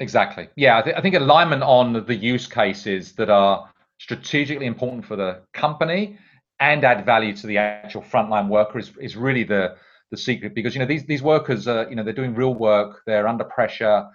Exactly. 0.00 0.48
Yeah 0.56 0.78
I, 0.78 0.82
th- 0.82 0.96
I 0.96 1.00
think 1.00 1.14
alignment 1.14 1.62
on 1.62 1.92
the 1.92 2.14
use 2.14 2.46
cases 2.46 3.12
that 3.12 3.30
are 3.30 3.70
strategically 3.98 4.66
important 4.66 5.04
for 5.04 5.16
the 5.16 5.42
company 5.52 6.18
and 6.60 6.84
add 6.84 7.04
value 7.04 7.34
to 7.34 7.46
the 7.46 7.58
actual 7.58 8.02
frontline 8.02 8.48
worker 8.48 8.78
is, 8.78 8.92
is 9.00 9.16
really 9.16 9.44
the 9.44 9.76
the 10.10 10.16
secret 10.16 10.54
because 10.54 10.74
you 10.74 10.80
know 10.80 10.86
these 10.86 11.04
these 11.06 11.22
workers 11.22 11.66
are 11.66 11.88
you 11.88 11.96
know 11.96 12.04
they're 12.04 12.12
doing 12.12 12.34
real 12.34 12.54
work 12.54 13.02
they're 13.06 13.26
under 13.26 13.44
pressure 13.44 14.06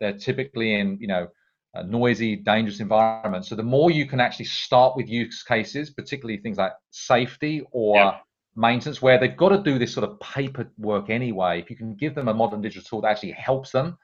they're 0.00 0.18
typically 0.18 0.74
in 0.74 0.98
you 1.00 1.06
know 1.06 1.26
noisy 1.84 2.36
dangerous 2.36 2.80
environment 2.80 3.44
so 3.44 3.54
the 3.54 3.62
more 3.62 3.90
you 3.90 4.06
can 4.06 4.18
actually 4.18 4.46
start 4.46 4.96
with 4.96 5.08
use 5.08 5.42
cases 5.42 5.90
particularly 5.90 6.38
things 6.38 6.56
like 6.56 6.72
safety 6.90 7.62
or 7.70 7.96
yeah. 7.96 8.18
maintenance 8.54 9.02
where 9.02 9.18
they've 9.18 9.36
got 9.36 9.50
to 9.50 9.58
do 9.58 9.78
this 9.78 9.92
sort 9.92 10.08
of 10.08 10.18
paperwork 10.20 11.10
anyway 11.10 11.60
if 11.60 11.68
you 11.68 11.76
can 11.76 11.94
give 11.94 12.14
them 12.14 12.28
a 12.28 12.34
modern 12.34 12.62
digital 12.62 12.82
tool 12.82 13.00
that 13.02 13.08
actually 13.08 13.32
helps 13.32 13.70
them 13.70 13.96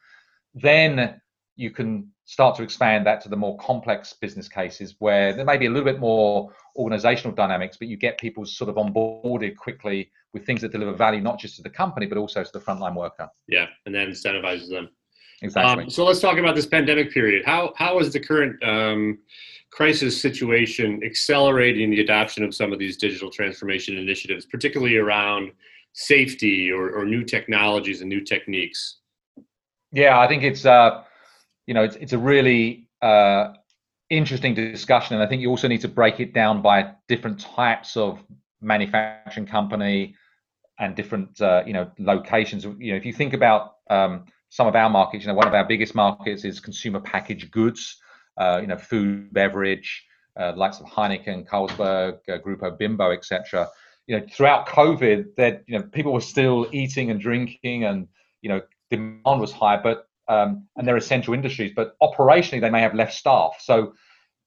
then 0.54 1.18
you 1.56 1.70
can 1.70 2.10
start 2.32 2.56
to 2.56 2.62
expand 2.62 3.04
that 3.06 3.20
to 3.20 3.28
the 3.28 3.36
more 3.36 3.54
complex 3.58 4.14
business 4.14 4.48
cases 4.48 4.94
where 5.00 5.34
there 5.34 5.44
may 5.44 5.58
be 5.58 5.66
a 5.66 5.70
little 5.70 5.84
bit 5.84 6.00
more 6.00 6.50
organizational 6.76 7.34
dynamics, 7.34 7.76
but 7.76 7.88
you 7.88 7.96
get 7.98 8.18
people 8.18 8.46
sort 8.46 8.70
of 8.70 8.76
onboarded 8.76 9.54
quickly 9.54 10.10
with 10.32 10.46
things 10.46 10.62
that 10.62 10.72
deliver 10.72 10.94
value, 10.94 11.20
not 11.20 11.38
just 11.38 11.56
to 11.56 11.62
the 11.62 11.68
company, 11.68 12.06
but 12.06 12.16
also 12.16 12.42
to 12.42 12.50
the 12.50 12.58
frontline 12.58 12.94
worker. 12.94 13.28
Yeah, 13.48 13.66
and 13.84 13.94
that 13.94 14.08
incentivizes 14.08 14.70
them. 14.70 14.88
Exactly. 15.42 15.84
Um, 15.84 15.90
so 15.90 16.06
let's 16.06 16.20
talk 16.20 16.38
about 16.38 16.54
this 16.54 16.64
pandemic 16.64 17.12
period. 17.12 17.44
How 17.44 17.74
how 17.76 17.98
has 17.98 18.10
the 18.14 18.20
current 18.20 18.56
um, 18.64 19.18
crisis 19.70 20.18
situation 20.18 21.02
accelerating 21.04 21.90
the 21.90 22.00
adoption 22.00 22.44
of 22.44 22.54
some 22.54 22.72
of 22.72 22.78
these 22.78 22.96
digital 22.96 23.30
transformation 23.30 23.98
initiatives, 23.98 24.46
particularly 24.46 24.96
around 24.96 25.52
safety 25.92 26.72
or, 26.72 26.92
or 26.92 27.04
new 27.04 27.24
technologies 27.24 28.00
and 28.00 28.08
new 28.08 28.22
techniques? 28.22 29.00
Yeah, 29.92 30.18
I 30.18 30.26
think 30.26 30.44
it's 30.44 30.64
uh, 30.64 31.02
you 31.66 31.74
know 31.74 31.82
it's 31.82 31.96
it's 31.96 32.12
a 32.12 32.18
really 32.18 32.88
uh, 33.00 33.52
interesting 34.10 34.54
discussion, 34.54 35.14
and 35.14 35.22
I 35.22 35.26
think 35.26 35.42
you 35.42 35.50
also 35.50 35.68
need 35.68 35.80
to 35.82 35.88
break 35.88 36.20
it 36.20 36.32
down 36.32 36.62
by 36.62 36.92
different 37.08 37.40
types 37.40 37.96
of 37.96 38.22
manufacturing 38.60 39.46
company 39.46 40.14
and 40.78 40.94
different 40.94 41.40
uh, 41.40 41.62
you 41.66 41.72
know 41.72 41.90
locations. 41.98 42.64
You 42.64 42.92
know, 42.92 42.96
if 42.96 43.06
you 43.06 43.12
think 43.12 43.32
about 43.32 43.76
um, 43.90 44.26
some 44.48 44.66
of 44.66 44.76
our 44.76 44.90
markets, 44.90 45.24
you 45.24 45.28
know, 45.28 45.34
one 45.34 45.48
of 45.48 45.54
our 45.54 45.64
biggest 45.64 45.94
markets 45.94 46.44
is 46.44 46.60
consumer 46.60 47.00
packaged 47.00 47.50
goods. 47.50 47.98
Uh, 48.38 48.58
you 48.62 48.66
know, 48.66 48.78
food, 48.78 49.30
beverage, 49.34 50.06
uh, 50.40 50.54
likes 50.56 50.80
of 50.80 50.86
Heineken, 50.86 51.46
Carlsberg, 51.46 52.18
uh, 52.30 52.38
Grupo 52.38 52.76
Bimbo, 52.78 53.10
etc. 53.10 53.68
You 54.06 54.18
know, 54.18 54.26
throughout 54.32 54.66
COVID, 54.66 55.34
that 55.36 55.64
you 55.66 55.78
know 55.78 55.84
people 55.84 56.14
were 56.14 56.22
still 56.22 56.66
eating 56.72 57.10
and 57.10 57.20
drinking, 57.20 57.84
and 57.84 58.08
you 58.40 58.48
know 58.48 58.62
demand 58.90 59.40
was 59.40 59.52
high, 59.52 59.76
but 59.76 60.08
um, 60.28 60.66
and 60.76 60.86
they're 60.86 60.96
essential 60.96 61.34
industries, 61.34 61.72
but 61.74 61.98
operationally 62.00 62.60
they 62.60 62.70
may 62.70 62.80
have 62.80 62.94
less 62.94 63.18
staff. 63.18 63.56
So 63.60 63.94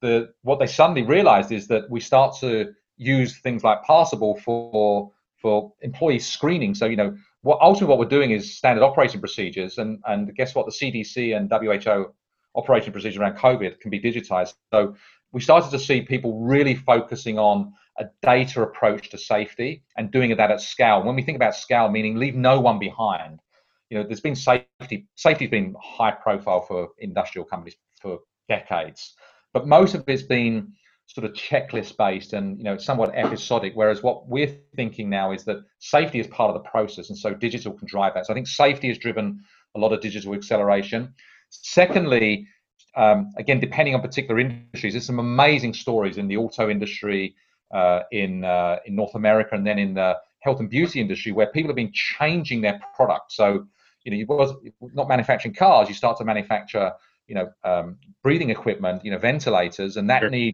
the 0.01 0.33
what 0.43 0.59
they 0.59 0.67
suddenly 0.67 1.03
realized 1.03 1.51
is 1.51 1.67
that 1.67 1.89
we 1.89 1.99
start 1.99 2.35
to 2.39 2.73
use 2.97 3.39
things 3.39 3.63
like 3.63 3.83
Parsable 3.83 4.39
for 4.41 5.11
for 5.41 5.73
employee 5.81 6.19
screening. 6.19 6.75
So 6.75 6.85
you 6.85 6.95
know 6.95 7.15
what 7.41 7.59
ultimately 7.61 7.89
what 7.89 7.99
we're 7.99 8.17
doing 8.17 8.31
is 8.31 8.57
standard 8.57 8.83
operating 8.83 9.19
procedures, 9.19 9.77
and 9.77 9.99
and 10.05 10.33
guess 10.35 10.55
what? 10.55 10.65
The 10.65 10.71
CDC 10.71 11.35
and 11.35 11.51
WHO 11.51 12.13
operating 12.55 12.91
procedures 12.91 13.19
around 13.19 13.37
COVID 13.37 13.79
can 13.79 13.91
be 13.91 13.99
digitized. 13.99 14.53
So 14.71 14.95
we 15.31 15.41
started 15.41 15.71
to 15.71 15.79
see 15.79 16.01
people 16.01 16.39
really 16.39 16.75
focusing 16.75 17.37
on 17.37 17.73
a 17.97 18.05
data 18.21 18.61
approach 18.61 19.09
to 19.09 19.17
safety 19.17 19.83
and 19.97 20.11
doing 20.11 20.35
that 20.35 20.51
at 20.51 20.61
scale. 20.61 21.03
When 21.03 21.15
we 21.15 21.21
think 21.21 21.35
about 21.35 21.55
scale, 21.55 21.89
meaning 21.89 22.15
leave 22.15 22.35
no 22.35 22.59
one 22.59 22.79
behind 22.79 23.39
you 23.89 23.97
know, 23.97 24.03
there's 24.03 24.21
been 24.21 24.35
safety. 24.35 25.07
Safety's 25.15 25.49
been 25.49 25.75
high 25.81 26.11
profile 26.11 26.61
for 26.61 26.89
industrial 26.99 27.45
companies 27.45 27.75
for 28.01 28.19
decades, 28.49 29.15
but 29.53 29.67
most 29.67 29.95
of 29.95 30.03
it's 30.07 30.23
been 30.23 30.73
sort 31.07 31.23
of 31.23 31.33
checklist 31.33 31.95
based 31.97 32.33
and 32.33 32.57
you 32.57 32.63
know 32.63 32.73
it's 32.73 32.85
somewhat 32.85 33.13
episodic. 33.15 33.73
Whereas 33.75 34.01
what 34.01 34.27
we're 34.27 34.57
thinking 34.75 35.09
now 35.09 35.31
is 35.31 35.43
that 35.45 35.57
safety 35.79 36.19
is 36.19 36.27
part 36.27 36.55
of 36.55 36.61
the 36.61 36.69
process, 36.69 37.09
and 37.09 37.17
so 37.17 37.33
digital 37.33 37.73
can 37.73 37.87
drive 37.87 38.13
that. 38.15 38.25
So 38.25 38.33
I 38.33 38.35
think 38.35 38.47
safety 38.47 38.87
has 38.87 38.97
driven 38.97 39.39
a 39.75 39.79
lot 39.79 39.93
of 39.93 40.01
digital 40.01 40.33
acceleration. 40.33 41.13
Secondly, 41.49 42.47
um, 42.95 43.31
again, 43.37 43.59
depending 43.59 43.93
on 43.93 44.01
particular 44.01 44.39
industries, 44.39 44.93
there's 44.93 45.05
some 45.05 45.19
amazing 45.19 45.73
stories 45.73 46.17
in 46.17 46.27
the 46.27 46.37
auto 46.37 46.69
industry, 46.69 47.35
uh, 47.73 48.01
in 48.11 48.43
uh, 48.43 48.77
in 48.85 48.95
North 48.95 49.15
America, 49.15 49.53
and 49.53 49.65
then 49.65 49.77
in 49.77 49.93
the 49.93 50.17
health 50.39 50.59
and 50.59 50.69
beauty 50.69 51.01
industry 51.01 51.31
where 51.31 51.47
people 51.47 51.69
have 51.69 51.75
been 51.75 51.91
changing 51.93 52.61
their 52.61 52.79
products. 52.95 53.35
So 53.35 53.67
you 54.05 54.11
know, 54.11 54.17
you 54.17 54.25
was 54.27 54.55
not 54.93 55.09
manufacturing 55.09 55.53
cars, 55.53 55.89
you 55.89 55.95
start 55.95 56.17
to 56.17 56.23
manufacture, 56.23 56.93
you 57.27 57.35
know, 57.35 57.49
um, 57.63 57.97
breathing 58.23 58.51
equipment, 58.51 59.03
you 59.03 59.11
know, 59.11 59.17
ventilators, 59.17 59.97
and 59.97 60.09
that 60.09 60.21
sure. 60.21 60.29
need, 60.29 60.53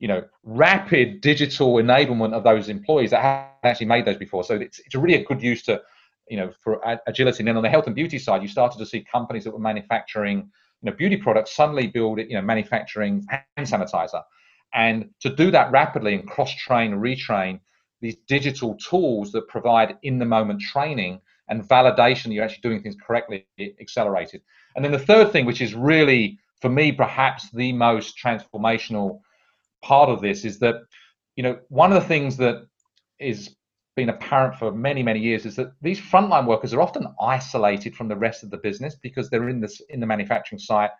you 0.00 0.08
know, 0.08 0.24
rapid 0.42 1.20
digital 1.20 1.74
enablement 1.74 2.34
of 2.34 2.42
those 2.42 2.68
employees 2.68 3.10
that 3.10 3.22
haven't 3.22 3.50
actually 3.62 3.86
made 3.86 4.04
those 4.04 4.16
before. 4.16 4.42
So 4.42 4.54
it's, 4.54 4.80
it's 4.80 4.94
really 4.94 5.14
a 5.14 5.24
good 5.24 5.40
use 5.40 5.62
to, 5.62 5.80
you 6.28 6.36
know, 6.36 6.52
for 6.62 6.80
agility. 7.06 7.38
And 7.38 7.48
then 7.48 7.56
on 7.56 7.62
the 7.62 7.70
health 7.70 7.86
and 7.86 7.94
beauty 7.94 8.18
side, 8.18 8.42
you 8.42 8.48
started 8.48 8.78
to 8.78 8.86
see 8.86 9.04
companies 9.04 9.44
that 9.44 9.52
were 9.52 9.60
manufacturing, 9.60 10.38
you 10.82 10.90
know, 10.90 10.96
beauty 10.96 11.16
products 11.16 11.54
suddenly 11.54 11.86
build 11.86 12.18
it, 12.18 12.28
you 12.28 12.34
know, 12.34 12.42
manufacturing 12.42 13.24
hand 13.28 13.44
sanitizer. 13.58 14.22
And 14.74 15.10
to 15.20 15.34
do 15.34 15.50
that 15.52 15.70
rapidly 15.70 16.14
and 16.14 16.28
cross 16.28 16.52
train, 16.54 16.92
retrain 16.92 17.60
these 18.00 18.16
digital 18.26 18.76
tools 18.76 19.30
that 19.32 19.46
provide 19.48 19.96
in 20.02 20.18
the 20.18 20.24
moment 20.24 20.60
training 20.60 21.20
and 21.50 21.68
validation 21.68 22.32
you're 22.32 22.44
actually 22.44 22.62
doing 22.62 22.80
things 22.80 22.96
correctly 23.04 23.46
accelerated. 23.80 24.40
And 24.74 24.84
then 24.84 24.92
the 24.92 24.98
third 24.98 25.32
thing, 25.32 25.44
which 25.44 25.60
is 25.60 25.74
really 25.74 26.38
for 26.60 26.70
me 26.70 26.92
perhaps 26.92 27.50
the 27.50 27.72
most 27.72 28.16
transformational 28.16 29.20
part 29.82 30.08
of 30.08 30.20
this, 30.20 30.44
is 30.44 30.58
that 30.60 30.76
you 31.36 31.42
know 31.42 31.58
one 31.68 31.92
of 31.92 32.00
the 32.00 32.08
things 32.08 32.36
that 32.38 32.66
is 33.18 33.56
been 33.96 34.08
apparent 34.08 34.54
for 34.54 34.70
many 34.70 35.02
many 35.02 35.18
years 35.18 35.44
is 35.44 35.56
that 35.56 35.72
these 35.82 36.00
frontline 36.00 36.46
workers 36.46 36.72
are 36.72 36.80
often 36.80 37.06
isolated 37.20 37.94
from 37.94 38.08
the 38.08 38.16
rest 38.16 38.42
of 38.42 38.50
the 38.50 38.56
business 38.56 38.94
because 39.02 39.28
they're 39.28 39.48
in 39.48 39.60
this 39.60 39.82
in 39.90 40.00
the 40.00 40.06
manufacturing 40.06 40.58
site. 40.58 40.90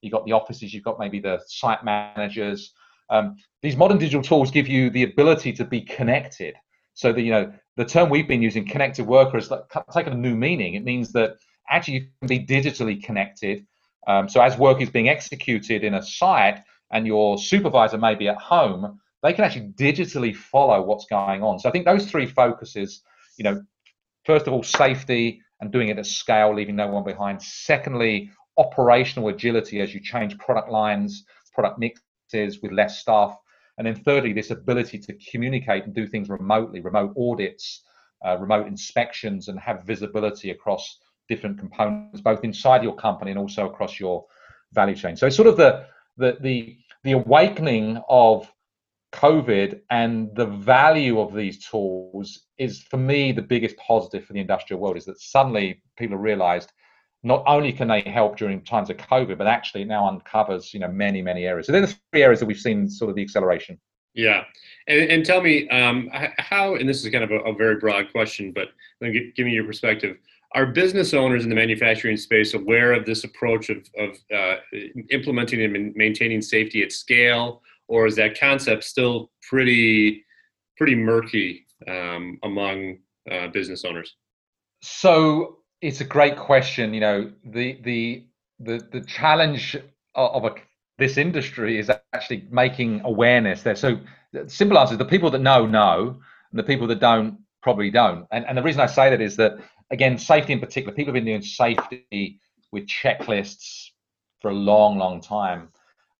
You've 0.00 0.12
got 0.12 0.24
the 0.24 0.32
offices, 0.32 0.72
you've 0.72 0.84
got 0.84 0.98
maybe 0.98 1.18
the 1.18 1.40
site 1.48 1.84
managers. 1.84 2.72
Um, 3.10 3.36
these 3.62 3.76
modern 3.76 3.98
digital 3.98 4.22
tools 4.22 4.50
give 4.50 4.68
you 4.68 4.90
the 4.90 5.02
ability 5.02 5.52
to 5.54 5.64
be 5.64 5.80
connected 5.80 6.54
so 6.94 7.12
that 7.12 7.22
you 7.22 7.30
know 7.30 7.52
the 7.76 7.84
term 7.84 8.08
we've 8.08 8.28
been 8.28 8.42
using, 8.42 8.66
connected 8.66 9.06
worker, 9.06 9.38
has 9.38 9.52
taken 9.92 10.12
a 10.12 10.16
new 10.16 10.34
meaning. 10.34 10.74
It 10.74 10.84
means 10.84 11.12
that 11.12 11.36
actually 11.68 11.94
you 11.94 12.06
can 12.20 12.28
be 12.28 12.44
digitally 12.44 13.02
connected. 13.02 13.66
Um, 14.06 14.28
so 14.28 14.40
as 14.40 14.56
work 14.56 14.80
is 14.80 14.90
being 14.90 15.08
executed 15.08 15.84
in 15.84 15.94
a 15.94 16.02
site 16.02 16.62
and 16.90 17.06
your 17.06 17.38
supervisor 17.38 17.98
may 17.98 18.14
be 18.14 18.28
at 18.28 18.38
home, 18.38 19.00
they 19.22 19.32
can 19.32 19.44
actually 19.44 19.68
digitally 19.72 20.34
follow 20.34 20.80
what's 20.82 21.06
going 21.06 21.42
on. 21.42 21.58
So 21.58 21.68
I 21.68 21.72
think 21.72 21.84
those 21.84 22.08
three 22.10 22.26
focuses, 22.26 23.02
you 23.36 23.44
know, 23.44 23.62
first 24.24 24.46
of 24.46 24.52
all, 24.52 24.62
safety 24.62 25.42
and 25.60 25.72
doing 25.72 25.88
it 25.88 25.98
at 25.98 26.06
scale, 26.06 26.54
leaving 26.54 26.76
no 26.76 26.88
one 26.88 27.04
behind. 27.04 27.42
Secondly, 27.42 28.30
operational 28.56 29.28
agility 29.28 29.80
as 29.80 29.92
you 29.92 30.00
change 30.00 30.38
product 30.38 30.70
lines, 30.70 31.24
product 31.52 31.78
mixes 31.78 32.60
with 32.62 32.72
less 32.72 33.00
staff. 33.00 33.36
And 33.78 33.86
then 33.86 33.96
thirdly, 33.96 34.32
this 34.32 34.50
ability 34.50 34.98
to 35.00 35.14
communicate 35.30 35.84
and 35.84 35.94
do 35.94 36.06
things 36.06 36.28
remotely, 36.28 36.80
remote 36.80 37.14
audits, 37.18 37.82
uh, 38.24 38.38
remote 38.38 38.66
inspections, 38.66 39.48
and 39.48 39.58
have 39.60 39.84
visibility 39.84 40.50
across 40.50 40.98
different 41.28 41.58
components, 41.58 42.20
both 42.20 42.44
inside 42.44 42.82
your 42.82 42.94
company 42.94 43.32
and 43.32 43.38
also 43.38 43.66
across 43.66 44.00
your 44.00 44.24
value 44.72 44.94
chain. 44.94 45.16
So 45.16 45.26
it's 45.26 45.36
sort 45.36 45.48
of 45.48 45.56
the 45.56 45.86
the 46.16 46.36
the, 46.40 46.78
the 47.04 47.12
awakening 47.12 48.00
of 48.08 48.50
COVID 49.12 49.80
and 49.90 50.34
the 50.34 50.46
value 50.46 51.20
of 51.20 51.34
these 51.34 51.64
tools 51.64 52.46
is 52.58 52.82
for 52.82 52.96
me 52.98 53.32
the 53.32 53.42
biggest 53.42 53.76
positive 53.76 54.24
for 54.24 54.32
the 54.32 54.40
industrial 54.40 54.80
world 54.80 54.96
is 54.96 55.04
that 55.06 55.20
suddenly 55.20 55.82
people 55.96 56.16
realized 56.16 56.72
not 57.26 57.42
only 57.46 57.72
can 57.72 57.88
they 57.88 58.02
help 58.02 58.36
during 58.36 58.62
times 58.62 58.88
of 58.88 58.98
COVID, 58.98 59.36
but 59.36 59.48
actually 59.48 59.82
it 59.82 59.88
now 59.88 60.06
uncovers 60.06 60.72
you 60.72 60.78
know 60.78 60.88
many 60.88 61.20
many 61.20 61.44
areas. 61.44 61.66
So 61.66 61.72
they're 61.72 61.80
the 61.80 61.94
three 62.12 62.22
areas 62.22 62.38
that 62.40 62.46
we've 62.46 62.56
seen 62.58 62.88
sort 62.88 63.10
of 63.10 63.16
the 63.16 63.22
acceleration. 63.22 63.78
Yeah, 64.14 64.44
and, 64.86 65.10
and 65.10 65.26
tell 65.26 65.42
me 65.42 65.68
um, 65.68 66.08
how, 66.38 66.76
and 66.76 66.88
this 66.88 67.04
is 67.04 67.10
kind 67.10 67.24
of 67.24 67.30
a, 67.32 67.40
a 67.40 67.54
very 67.54 67.76
broad 67.76 68.12
question, 68.12 68.52
but 68.52 68.68
give, 69.02 69.34
give 69.34 69.44
me 69.44 69.52
your 69.52 69.64
perspective. 69.64 70.16
Are 70.54 70.66
business 70.66 71.12
owners 71.12 71.42
in 71.42 71.50
the 71.50 71.56
manufacturing 71.56 72.16
space 72.16 72.54
aware 72.54 72.94
of 72.94 73.04
this 73.04 73.24
approach 73.24 73.68
of, 73.68 73.78
of 73.98 74.16
uh, 74.34 74.54
implementing 75.10 75.60
and 75.62 75.94
maintaining 75.96 76.40
safety 76.40 76.82
at 76.82 76.92
scale, 76.92 77.60
or 77.88 78.06
is 78.06 78.16
that 78.16 78.38
concept 78.38 78.84
still 78.84 79.30
pretty 79.50 80.24
pretty 80.76 80.94
murky 80.94 81.66
um, 81.88 82.38
among 82.44 82.98
uh, 83.30 83.48
business 83.48 83.84
owners? 83.84 84.14
So 84.80 85.58
it's 85.80 86.00
a 86.00 86.04
great 86.04 86.36
question. 86.36 86.94
You 86.94 87.00
know, 87.00 87.32
the 87.44 87.78
the 87.82 88.24
the 88.60 88.86
the 88.92 89.00
challenge 89.02 89.76
of 90.14 90.44
a 90.44 90.54
this 90.98 91.18
industry 91.18 91.78
is 91.78 91.90
actually 92.12 92.46
making 92.50 93.02
awareness 93.04 93.62
there. 93.62 93.76
So 93.76 93.98
simple 94.46 94.78
answer: 94.78 94.96
the 94.96 95.04
people 95.04 95.30
that 95.30 95.40
know 95.40 95.66
know, 95.66 96.20
and 96.50 96.58
the 96.58 96.64
people 96.64 96.86
that 96.88 97.00
don't 97.00 97.38
probably 97.62 97.90
don't. 97.90 98.26
And 98.30 98.46
and 98.46 98.56
the 98.56 98.62
reason 98.62 98.80
I 98.80 98.86
say 98.86 99.10
that 99.10 99.20
is 99.20 99.36
that 99.36 99.58
again, 99.90 100.18
safety 100.18 100.52
in 100.52 100.60
particular, 100.60 100.94
people 100.94 101.12
have 101.12 101.22
been 101.22 101.24
doing 101.24 101.42
safety 101.42 102.40
with 102.72 102.86
checklists 102.86 103.90
for 104.40 104.50
a 104.50 104.54
long, 104.54 104.98
long 104.98 105.20
time. 105.20 105.68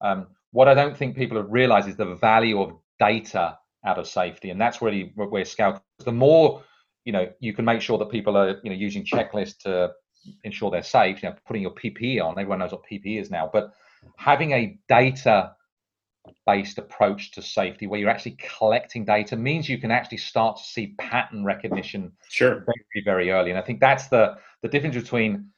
Um, 0.01 0.29
what 0.53 0.69
I 0.69 0.75
don't 0.75 0.97
think 0.97 1.17
people 1.17 1.37
have 1.37 1.51
realized 1.51 1.89
is 1.89 1.97
the 1.97 2.15
value 2.15 2.61
of 2.61 2.73
data 2.99 3.59
out 3.85 3.99
of 3.99 4.07
safety, 4.07 4.51
and 4.51 4.61
that's 4.61 4.83
really 4.83 5.13
where 5.15 5.45
scale. 5.45 5.83
The 6.05 6.13
more 6.13 6.63
you 7.07 7.13
know 7.13 7.31
you 7.39 7.55
can 7.55 7.65
make 7.65 7.81
sure 7.81 7.97
that 7.97 8.11
people 8.11 8.37
are 8.37 8.61
you 8.63 8.69
know 8.71 8.77
using 8.77 9.05
checklists 9.05 9.59
to 9.61 9.93
ensure 10.43 10.71
they're 10.71 10.83
safe 10.83 11.23
you 11.23 11.29
know 11.29 11.37
putting 11.47 11.63
your 11.63 11.71
ppe 11.71 12.23
on. 12.23 12.39
Everyone 12.39 12.59
knows 12.59 12.73
what 12.73 12.83
ppe 12.85 13.19
is 13.19 13.31
now. 13.31 13.49
But 13.51 13.73
having 14.17 14.53
a 14.53 14.79
data 14.89 15.53
based 16.45 16.79
approach 16.79 17.31
to 17.31 17.41
safety 17.41 17.87
where 17.87 18.01
you're 18.01 18.11
actually 18.11 18.37
collecting 18.59 19.05
data 19.05 19.37
means 19.37 19.69
you 19.69 19.79
can 19.79 19.93
actually 19.93 20.19
start 20.19 20.57
to 20.57 20.65
see 20.65 20.95
pattern 20.99 21.45
recognition 21.45 22.13
sure. 22.29 22.67
very 22.67 23.05
very 23.05 23.31
early. 23.31 23.51
And 23.51 23.59
i 23.59 23.63
think 23.63 23.81
that's 23.81 24.09
the 24.09 24.37
the 24.63 24.69
difference 24.69 24.97
between 24.97 25.51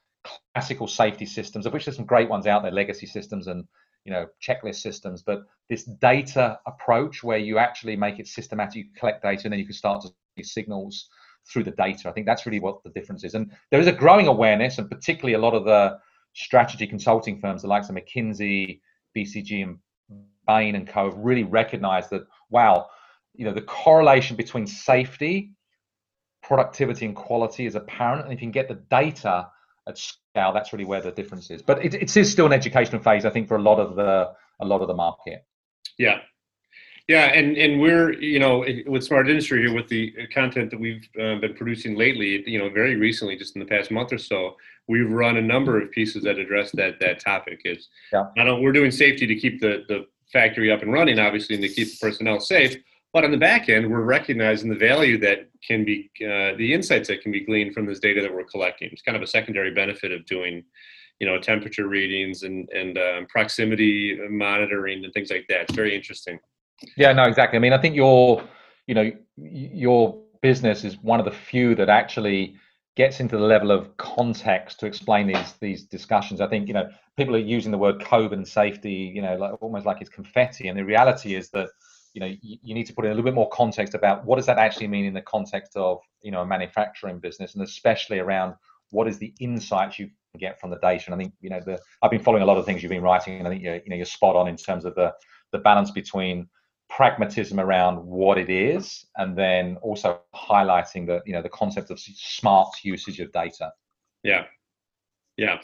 classical 0.53 0.87
safety 0.87 1.25
systems 1.25 1.65
of 1.65 1.73
which 1.73 1.87
there's 1.87 1.97
some 1.97 2.05
great 2.05 2.29
ones 2.29 2.47
out 2.47 2.63
there 2.63 2.71
legacy 2.71 3.07
systems 3.07 3.47
and 3.47 3.65
you 4.05 4.13
know 4.13 4.27
checklist 4.47 4.77
systems 4.77 5.23
but 5.23 5.45
this 5.71 5.85
data 5.85 6.59
approach 6.67 7.25
where 7.25 7.39
you 7.39 7.57
actually 7.57 7.97
make 7.97 8.19
it 8.19 8.27
systematic 8.27 8.77
you 8.77 8.85
collect 8.99 9.23
data 9.23 9.45
and 9.45 9.53
then 9.53 9.59
you 9.59 9.65
can 9.65 9.75
start 9.75 10.03
to 10.03 10.09
see 10.37 10.43
signals 10.43 11.09
through 11.51 11.65
the 11.65 11.71
data. 11.73 12.09
I 12.09 12.13
think 12.13 12.27
that's 12.27 12.47
really 12.47 12.61
what 12.61 12.83
the 12.85 12.91
difference 12.91 13.25
is. 13.25 13.35
And 13.35 13.51
there 13.71 13.81
is 13.81 13.87
a 13.87 13.93
growing 13.93 14.27
awareness, 14.27 14.79
and 14.79 14.91
particularly 14.91 15.35
a 15.35 15.39
lot 15.39 15.55
of 15.55 15.65
the 15.65 15.99
strategy 16.35 16.87
consulting 16.87 17.41
firms, 17.41 17.63
the 17.63 17.69
likes 17.69 17.89
of 17.89 17.97
McKinsey, 17.97 18.81
BCG, 19.17 19.63
and 19.63 19.79
Bain 20.47 20.75
and 20.75 20.87
Co. 20.87 21.11
have 21.11 21.19
really 21.19 21.45
recognized 21.45 22.11
that, 22.11 22.23
wow, 22.51 22.87
you 23.35 23.45
know, 23.45 23.53
the 23.53 23.63
correlation 23.63 24.37
between 24.37 24.67
safety, 24.67 25.53
productivity, 26.43 27.07
and 27.07 27.15
quality 27.15 27.67
is 27.67 27.75
apparent. 27.75 28.25
And 28.25 28.33
if 28.33 28.41
you 28.41 28.47
can 28.47 28.53
get 28.53 28.69
the 28.69 28.83
data 28.91 29.49
at 29.87 29.99
scale, 29.99 30.53
that's 30.53 30.73
really 30.73 30.85
where 30.85 31.01
the 31.01 31.11
difference 31.11 31.51
is. 31.51 31.63
But 31.63 31.85
it, 31.85 31.95
it 31.95 32.17
is 32.17 32.31
still 32.31 32.47
an 32.47 32.53
educational 32.53 33.03
phase, 33.03 33.25
I 33.25 33.31
think, 33.31 33.49
for 33.49 33.57
a 33.57 33.63
lot 33.63 33.79
of 33.79 33.97
the 33.97 34.33
a 34.61 34.65
lot 34.65 34.81
of 34.81 34.89
the 34.89 34.95
market. 34.95 35.47
Yeah, 35.99 36.21
yeah, 37.09 37.33
and 37.33 37.57
and 37.57 37.81
we're 37.81 38.13
you 38.13 38.39
know 38.39 38.65
with 38.87 39.03
Smart 39.03 39.31
Industry 39.31 39.63
here 39.63 39.75
with 39.75 39.89
the 39.89 40.13
content 40.33 40.71
that 40.71 40.79
we've 40.79 41.09
uh, 41.19 41.37
been 41.37 41.55
producing 41.55 41.97
lately, 41.97 42.49
you 42.49 42.59
know, 42.59 42.69
very 42.69 42.97
recently, 42.97 43.35
just 43.35 43.57
in 43.57 43.61
the 43.61 43.67
past 43.67 43.91
month 43.91 44.13
or 44.13 44.19
so, 44.19 44.57
we've 44.89 45.11
run 45.11 45.39
a 45.39 45.43
number 45.43 45.81
of 45.81 45.91
pieces 45.91 46.23
that 46.25 46.39
address 46.39 46.71
that 46.73 47.01
that 47.01 47.19
topic. 47.19 47.63
Is 47.65 47.89
yeah. 48.13 48.25
not 48.37 48.61
we're 48.61 48.73
doing 48.73 48.91
safety 48.91 49.27
to 49.27 49.35
keep 49.35 49.59
the 49.59 49.85
the 49.89 50.07
factory 50.31 50.71
up 50.71 50.83
and 50.83 50.93
running, 50.93 51.19
obviously, 51.19 51.55
and 51.55 51.65
to 51.65 51.71
keep 51.71 51.89
the 51.89 51.97
personnel 51.99 52.41
safe. 52.41 52.77
But 53.15 53.25
on 53.25 53.31
the 53.31 53.39
back 53.39 53.71
end, 53.71 53.91
we're 53.91 54.03
recognizing 54.03 54.69
the 54.69 54.77
value 54.77 55.17
that 55.21 55.49
can 55.67 55.83
be, 55.87 56.11
uh, 56.21 56.59
the 56.59 56.75
insights 56.75 57.09
that 57.09 57.23
can 57.23 57.33
be 57.33 57.41
gleaned 57.41 57.73
from 57.73 57.87
this 57.87 58.01
data 58.01 58.21
that 58.21 58.33
we're 58.33 58.45
collecting. 58.45 58.91
It's 58.93 59.01
kind 59.01 59.17
of 59.17 59.23
a 59.23 59.27
secondary 59.27 59.73
benefit 59.73 60.13
of 60.13 60.27
doing, 60.27 60.63
you 61.21 61.27
know, 61.27 61.41
temperature 61.41 61.89
readings 61.89 62.43
and 62.43 62.69
and 62.69 62.99
um, 62.99 63.27
proximity 63.31 64.19
monitoring 64.29 65.07
and 65.07 65.13
things 65.15 65.31
like 65.31 65.47
that. 65.49 65.63
It's 65.63 65.75
very 65.75 65.97
interesting. 65.97 66.39
Yeah, 66.97 67.13
no, 67.13 67.25
exactly. 67.25 67.57
I 67.57 67.61
mean, 67.61 67.73
I 67.73 67.79
think 67.79 67.97
your, 67.97 68.43
you 68.87 68.95
know, 68.95 69.11
your 69.37 70.21
business 70.43 70.85
is 70.85 70.97
one 71.03 71.19
of 71.19 71.25
the 71.25 71.33
few 71.33 71.75
that 71.75 71.89
actually 71.89 72.57
gets 72.97 73.21
into 73.21 73.37
the 73.37 73.45
level 73.45 73.71
of 73.71 73.97
context 73.97 74.81
to 74.81 74.87
explain 74.87 75.27
these 75.27 75.55
these 75.61 75.85
discussions. 75.85 76.41
I 76.41 76.49
think 76.49 76.69
you 76.69 76.75
know 76.75 76.89
people 77.17 77.35
are 77.35 77.39
using 77.39 77.73
the 77.73 77.79
word 77.79 78.01
COVID 78.01 78.33
and 78.33 78.47
safety, 78.47 79.13
you 79.15 79.23
know, 79.23 79.37
like 79.37 79.61
almost 79.63 79.87
like 79.87 80.01
it's 80.01 80.11
confetti, 80.11 80.69
and 80.69 80.79
the 80.79 80.85
reality 80.85 81.35
is 81.35 81.51
that 81.51 81.69
you 82.15 82.21
know 82.21 82.27
you, 82.43 82.59
you 82.63 82.75
need 82.75 82.87
to 82.87 82.93
put 82.93 83.05
in 83.05 83.11
a 83.11 83.15
little 83.15 83.25
bit 83.25 83.35
more 83.35 83.49
context 83.51 83.95
about 83.95 84.25
what 84.25 84.37
does 84.37 84.47
that 84.47 84.59
actually 84.59 84.89
mean 84.89 85.05
in 85.05 85.15
the 85.15 85.23
context 85.23 85.77
of 85.77 85.99
you 86.23 86.31
know 86.31 86.43
a 86.43 86.47
manufacturing 86.47 87.19
business, 87.19 87.55
and 87.55 87.63
especially 87.63 88.19
around 88.19 88.55
what 88.91 89.07
is 89.09 89.19
the 89.19 89.35
insights 89.41 89.99
you 89.99 90.11
get 90.39 90.61
from 90.61 90.71
the 90.71 90.79
data. 90.79 91.05
And 91.07 91.15
I 91.15 91.19
think 91.19 91.35
you 91.41 91.51
know 91.51 91.61
the 91.65 91.79
I've 92.03 92.11
been 92.11 92.23
following 92.23 92.43
a 92.43 92.47
lot 92.47 92.59
of 92.59 92.65
things 92.67 92.83
you've 92.83 92.91
been 92.91 93.03
writing, 93.03 93.39
and 93.39 93.47
I 93.49 93.51
think 93.51 93.63
you're, 93.63 93.77
you 93.77 93.91
know 93.91 93.97
you're 93.97 94.07
spot 94.07 94.37
on 94.37 94.49
in 94.49 94.57
terms 94.57 94.85
of 94.85 94.95
the 94.95 95.13
the 95.53 95.59
balance 95.59 95.91
between 95.91 96.49
pragmatism 96.89 97.61
around 97.61 98.05
what 98.05 98.39
it 98.39 98.51
is, 98.51 99.07
and 99.17 99.37
then 99.37 99.77
also 99.83 100.21
highlighting 100.35 101.07
the 101.07 101.21
you 101.27 101.33
know 101.33 101.43
the 101.43 101.49
concept 101.49 101.91
of 101.91 101.99
smart 102.01 102.69
usage 102.83 103.21
of 103.21 103.33
data. 103.33 103.73
Yeah, 104.23 104.45
yeah, 105.37 105.59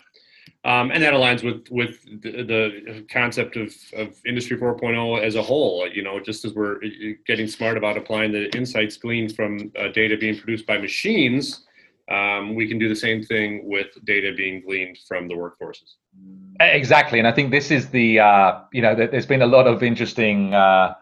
um, 0.65 0.91
and 0.91 1.03
that 1.03 1.13
aligns 1.13 1.45
with 1.45 1.69
with 1.71 2.03
the, 2.23 2.43
the, 2.43 3.07
concept 3.11 3.57
of, 3.57 3.75
of 3.95 4.19
Industry 4.27 4.57
4.0 4.57 5.23
as 5.23 5.35
a 5.35 5.43
whole. 5.43 5.87
You 5.89 6.03
know, 6.03 6.19
just 6.21 6.45
as 6.45 6.55
we're 6.55 6.81
getting 7.27 7.47
smart 7.47 7.77
about 7.77 7.99
applying 7.99 8.33
the 8.33 8.55
insights 8.57 8.97
gleaned 8.97 9.37
from 9.37 9.71
uh, 9.79 9.89
data 9.89 10.17
being 10.17 10.39
produced 10.39 10.67
by 10.67 10.79
machines. 10.79 11.67
Um, 12.11 12.55
we 12.55 12.69
can 12.69 12.79
do 12.79 12.89
the 12.89 12.97
same 12.97 13.23
thing 13.23 13.63
with 13.65 13.87
data 14.05 14.33
being 14.37 14.61
gleaned 14.61 14.99
from 15.09 15.27
the 15.27 15.35
workforces. 15.35 15.95
Exactly, 16.61 17.19
and 17.19 17.27
I 17.27 17.33
think 17.33 17.51
this 17.51 17.71
is 17.71 17.89
the 17.89 18.21
uh, 18.21 18.61
you 18.73 18.81
know 18.81 18.95
there's 18.95 19.27
been 19.27 19.43
a 19.43 19.47
lot 19.47 19.67
of 19.67 19.83
interesting 19.83 20.55
uh, 20.55 20.95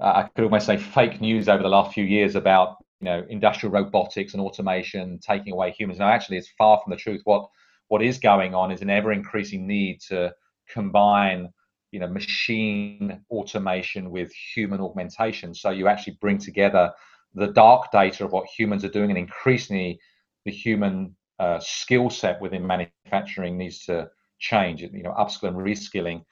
uh, 0.00 0.12
I 0.16 0.22
could 0.34 0.44
almost 0.44 0.66
say 0.66 0.76
fake 0.76 1.20
news 1.20 1.48
over 1.48 1.62
the 1.62 1.68
last 1.68 1.94
few 1.94 2.04
years 2.04 2.34
about 2.34 2.76
you 3.00 3.06
know 3.06 3.24
industrial 3.28 3.72
robotics 3.72 4.34
and 4.34 4.42
automation 4.42 5.18
taking 5.18 5.52
away 5.52 5.70
humans. 5.72 5.98
Now, 5.98 6.08
actually, 6.08 6.38
it's 6.38 6.50
far 6.58 6.80
from 6.82 6.90
the 6.90 6.96
truth. 6.96 7.20
What 7.24 7.48
what 7.88 8.02
is 8.02 8.18
going 8.18 8.54
on 8.54 8.70
is 8.72 8.82
an 8.82 8.90
ever 8.90 9.12
increasing 9.12 9.66
need 9.66 10.00
to 10.08 10.34
combine 10.68 11.52
you 11.92 12.00
know 12.00 12.08
machine 12.08 13.20
automation 13.30 14.10
with 14.10 14.32
human 14.32 14.80
augmentation. 14.80 15.54
So 15.54 15.70
you 15.70 15.88
actually 15.88 16.18
bring 16.20 16.38
together 16.38 16.92
the 17.34 17.48
dark 17.48 17.90
data 17.92 18.24
of 18.24 18.32
what 18.32 18.46
humans 18.46 18.84
are 18.84 18.90
doing, 18.90 19.10
and 19.10 19.18
increasingly 19.18 19.98
the 20.44 20.52
human 20.52 21.16
uh, 21.38 21.58
skill 21.60 22.10
set 22.10 22.40
within 22.40 22.66
manufacturing 22.66 23.38
needs 23.58 23.84
to 23.84 24.08
change. 24.38 24.82
You 24.82 25.02
know, 25.02 25.12
upskill 25.12 25.48
and 25.48 25.56
reskilling 25.56 26.22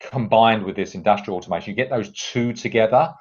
combined 0.00 0.64
with 0.64 0.76
this 0.76 0.94
industrial 0.94 1.38
automation. 1.38 1.70
You 1.70 1.76
get 1.76 1.90
those 1.90 2.12
two 2.12 2.52
together, 2.52 3.12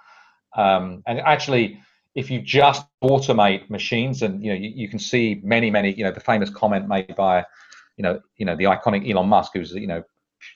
um, 0.55 1.03
and 1.07 1.19
actually, 1.19 1.79
if 2.15 2.31
you 2.31 2.41
just 2.41 2.85
automate 3.03 3.69
machines, 3.69 4.21
and 4.21 4.43
you 4.43 4.51
know, 4.51 4.57
you, 4.57 4.71
you, 4.75 4.89
can 4.89 4.99
see 4.99 5.39
many, 5.43 5.69
many, 5.69 5.93
you 5.93 6.03
know, 6.03 6.11
the 6.11 6.19
famous 6.19 6.49
comment 6.49 6.87
made 6.87 7.15
by, 7.15 7.45
you 7.95 8.03
know, 8.03 8.19
you 8.37 8.45
know, 8.45 8.55
the 8.55 8.65
iconic 8.65 9.09
Elon 9.09 9.27
Musk, 9.27 9.51
who's 9.53 9.73
you 9.73 9.87
know, 9.87 10.03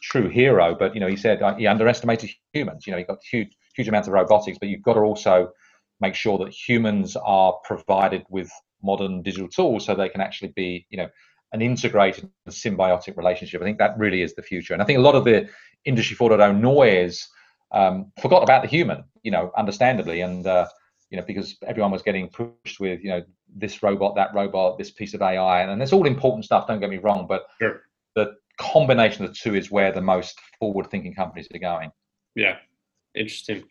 true 0.01 0.29
hero, 0.29 0.75
but 0.77 0.93
you 0.93 0.99
know, 0.99 1.07
he 1.07 1.15
said 1.15 1.41
uh, 1.41 1.55
he 1.55 1.67
underestimated 1.67 2.29
humans. 2.53 2.87
You 2.87 2.91
know, 2.91 2.97
he 2.97 3.03
got 3.03 3.19
huge, 3.23 3.55
huge 3.75 3.87
amounts 3.87 4.07
of 4.07 4.13
robotics, 4.13 4.57
but 4.59 4.69
you've 4.69 4.81
got 4.81 4.93
to 4.93 5.01
also 5.01 5.51
make 5.99 6.15
sure 6.15 6.37
that 6.39 6.49
humans 6.49 7.15
are 7.15 7.53
provided 7.63 8.23
with 8.29 8.51
modern 8.83 9.21
digital 9.21 9.47
tools 9.47 9.85
so 9.85 9.93
they 9.93 10.09
can 10.09 10.21
actually 10.21 10.51
be, 10.55 10.85
you 10.89 10.97
know, 10.97 11.07
an 11.53 11.61
integrated 11.61 12.29
symbiotic 12.49 13.17
relationship. 13.17 13.61
I 13.61 13.65
think 13.65 13.77
that 13.77 13.97
really 13.97 14.21
is 14.21 14.33
the 14.33 14.41
future. 14.41 14.73
And 14.73 14.81
I 14.81 14.85
think 14.85 14.99
a 14.99 15.01
lot 15.01 15.15
of 15.15 15.25
the 15.25 15.49
industry 15.85 16.15
4.0 16.15 16.59
noise 16.59 17.27
um, 17.71 18.11
forgot 18.21 18.43
about 18.43 18.61
the 18.61 18.67
human, 18.67 19.03
you 19.23 19.31
know, 19.31 19.51
understandably. 19.57 20.21
And, 20.21 20.45
uh, 20.45 20.67
you 21.09 21.17
know, 21.17 21.23
because 21.25 21.57
everyone 21.65 21.91
was 21.91 22.01
getting 22.01 22.29
pushed 22.29 22.79
with, 22.79 23.01
you 23.03 23.09
know, 23.09 23.23
this 23.53 23.83
robot, 23.83 24.15
that 24.15 24.33
robot, 24.33 24.77
this 24.77 24.91
piece 24.91 25.13
of 25.13 25.21
AI. 25.21 25.61
And, 25.61 25.71
and 25.71 25.81
it's 25.81 25.93
all 25.93 26.05
important 26.05 26.45
stuff, 26.45 26.67
don't 26.67 26.79
get 26.79 26.89
me 26.89 26.97
wrong. 26.97 27.27
But 27.27 27.47
sure. 27.61 27.81
the 28.15 28.35
combination 28.57 29.25
of 29.25 29.31
the 29.31 29.37
two 29.37 29.55
is 29.55 29.71
where 29.71 29.91
the 29.91 30.01
most 30.01 30.39
forward 30.59 30.89
thinking 30.89 31.13
companies 31.13 31.47
are 31.53 31.59
going. 31.59 31.91
Yeah. 32.35 32.57
Interesting. 33.15 33.63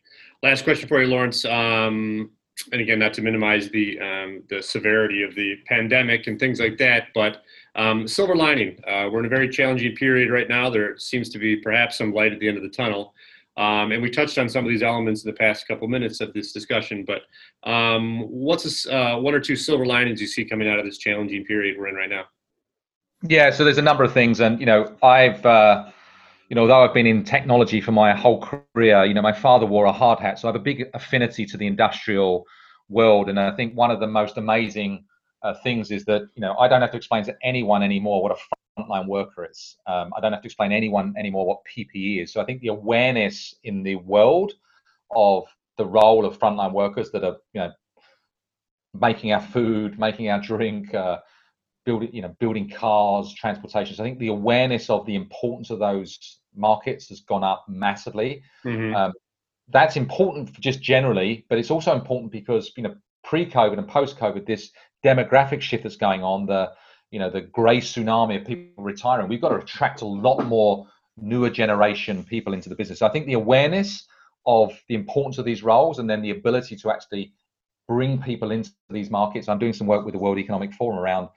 Last 0.42 0.64
question 0.64 0.88
for 0.88 1.00
you, 1.02 1.08
Lawrence. 1.08 1.44
Um, 1.44 2.30
and 2.72 2.80
again, 2.80 2.98
not 2.98 3.14
to 3.14 3.22
minimize 3.22 3.70
the 3.70 3.98
um, 4.00 4.42
the 4.50 4.62
severity 4.62 5.22
of 5.22 5.34
the 5.34 5.56
pandemic 5.66 6.26
and 6.26 6.38
things 6.38 6.60
like 6.60 6.76
that, 6.76 7.08
but 7.14 7.42
um, 7.76 8.06
silver 8.08 8.34
lining. 8.34 8.78
Uh, 8.86 9.08
we're 9.10 9.20
in 9.20 9.26
a 9.26 9.30
very 9.30 9.48
challenging 9.48 9.94
period 9.96 10.30
right 10.30 10.48
now. 10.48 10.70
There 10.70 10.98
seems 10.98 11.28
to 11.30 11.38
be 11.38 11.56
perhaps 11.56 11.98
some 11.98 12.12
light 12.12 12.32
at 12.32 12.40
the 12.40 12.48
end 12.48 12.56
of 12.56 12.62
the 12.62 12.68
tunnel. 12.68 13.14
Um, 13.56 13.92
and 13.92 14.02
we 14.02 14.10
touched 14.10 14.38
on 14.38 14.48
some 14.48 14.64
of 14.64 14.70
these 14.70 14.82
elements 14.82 15.24
in 15.24 15.30
the 15.30 15.36
past 15.36 15.68
couple 15.68 15.86
minutes 15.88 16.20
of 16.20 16.32
this 16.32 16.52
discussion. 16.52 17.04
But 17.04 17.22
um, 17.70 18.20
what's 18.22 18.86
a, 18.86 18.96
uh, 18.96 19.18
one 19.18 19.34
or 19.34 19.40
two 19.40 19.56
silver 19.56 19.84
linings 19.84 20.20
you 20.20 20.26
see 20.26 20.44
coming 20.44 20.68
out 20.68 20.78
of 20.78 20.84
this 20.84 20.98
challenging 20.98 21.44
period 21.44 21.76
we're 21.78 21.88
in 21.88 21.94
right 21.94 22.08
now? 22.08 22.24
Yeah, 23.22 23.50
so 23.50 23.64
there's 23.64 23.78
a 23.78 23.82
number 23.82 24.02
of 24.02 24.14
things, 24.14 24.40
and 24.40 24.58
you 24.58 24.64
know, 24.64 24.96
I've 25.02 25.44
uh, 25.44 25.90
you 26.50 26.56
know, 26.56 26.62
although 26.62 26.82
I've 26.82 26.94
been 26.94 27.06
in 27.06 27.22
technology 27.22 27.80
for 27.80 27.92
my 27.92 28.12
whole 28.12 28.40
career, 28.40 29.04
you 29.04 29.14
know, 29.14 29.22
my 29.22 29.32
father 29.32 29.66
wore 29.66 29.84
a 29.84 29.92
hard 29.92 30.18
hat, 30.18 30.38
so 30.38 30.48
I 30.48 30.52
have 30.52 30.60
a 30.60 30.64
big 30.64 30.88
affinity 30.94 31.46
to 31.46 31.56
the 31.56 31.66
industrial 31.66 32.44
world. 32.88 33.28
And 33.28 33.38
I 33.38 33.54
think 33.54 33.74
one 33.74 33.90
of 33.90 34.00
the 34.00 34.06
most 34.08 34.36
amazing 34.36 35.04
uh, 35.42 35.54
things 35.62 35.90
is 35.90 36.04
that 36.04 36.22
you 36.34 36.40
know 36.40 36.54
I 36.58 36.68
don't 36.68 36.80
have 36.80 36.90
to 36.92 36.96
explain 36.96 37.24
to 37.24 37.36
anyone 37.42 37.82
anymore 37.82 38.22
what 38.22 38.32
a 38.32 38.80
frontline 38.80 39.06
worker 39.06 39.48
is. 39.50 39.76
Um, 39.86 40.12
I 40.16 40.20
don't 40.20 40.32
have 40.32 40.42
to 40.42 40.46
explain 40.46 40.70
to 40.70 40.76
anyone 40.76 41.14
anymore 41.18 41.46
what 41.46 41.60
PPE 41.64 42.22
is. 42.22 42.32
So 42.32 42.40
I 42.40 42.44
think 42.44 42.60
the 42.60 42.68
awareness 42.68 43.54
in 43.64 43.82
the 43.82 43.96
world 43.96 44.52
of 45.14 45.46
the 45.78 45.86
role 45.86 46.24
of 46.24 46.38
frontline 46.38 46.72
workers 46.72 47.10
that 47.12 47.24
are 47.24 47.36
you 47.52 47.60
know 47.60 47.72
making 48.98 49.32
our 49.32 49.40
food, 49.40 49.98
making 49.98 50.28
our 50.30 50.40
drink, 50.40 50.92
uh, 50.94 51.18
building 51.84 52.10
you 52.12 52.22
know 52.22 52.34
building 52.38 52.68
cars, 52.68 53.34
transportation. 53.34 53.96
So 53.96 54.02
I 54.02 54.06
think 54.06 54.18
the 54.18 54.28
awareness 54.28 54.90
of 54.90 55.06
the 55.06 55.14
importance 55.14 55.70
of 55.70 55.78
those 55.78 56.38
markets 56.54 57.08
has 57.08 57.20
gone 57.20 57.44
up 57.44 57.64
massively. 57.68 58.42
Mm-hmm. 58.64 58.94
Um, 58.94 59.12
that's 59.68 59.96
important 59.96 60.52
just 60.60 60.82
generally, 60.82 61.46
but 61.48 61.58
it's 61.58 61.70
also 61.70 61.94
important 61.94 62.32
because 62.32 62.72
you 62.76 62.82
know 62.82 62.94
pre-COVID 63.24 63.78
and 63.78 63.86
post-COVID, 63.86 64.46
this 64.46 64.70
demographic 65.04 65.60
shift 65.60 65.82
that's 65.82 65.96
going 65.96 66.22
on, 66.22 66.46
the 66.46 66.72
you 67.10 67.18
know 67.18 67.30
the 67.30 67.40
grey 67.40 67.78
tsunami 67.78 68.40
of 68.40 68.46
people 68.46 68.84
retiring, 68.84 69.28
we've 69.28 69.40
got 69.40 69.50
to 69.50 69.56
attract 69.56 70.02
a 70.02 70.06
lot 70.06 70.44
more 70.46 70.86
newer 71.16 71.50
generation 71.50 72.24
people 72.24 72.54
into 72.54 72.68
the 72.68 72.74
business. 72.74 73.00
So 73.00 73.06
I 73.06 73.10
think 73.10 73.26
the 73.26 73.34
awareness 73.34 74.06
of 74.46 74.72
the 74.88 74.94
importance 74.94 75.38
of 75.38 75.44
these 75.44 75.62
roles 75.62 75.98
and 75.98 76.08
then 76.08 76.22
the 76.22 76.30
ability 76.30 76.76
to 76.76 76.90
actually 76.90 77.32
bring 77.86 78.22
people 78.22 78.52
into 78.52 78.70
these 78.88 79.10
markets. 79.10 79.48
I'm 79.48 79.58
doing 79.58 79.72
some 79.72 79.86
work 79.86 80.04
with 80.04 80.14
the 80.14 80.20
World 80.20 80.38
Economic 80.38 80.72
Forum 80.72 80.98
around 80.98 81.28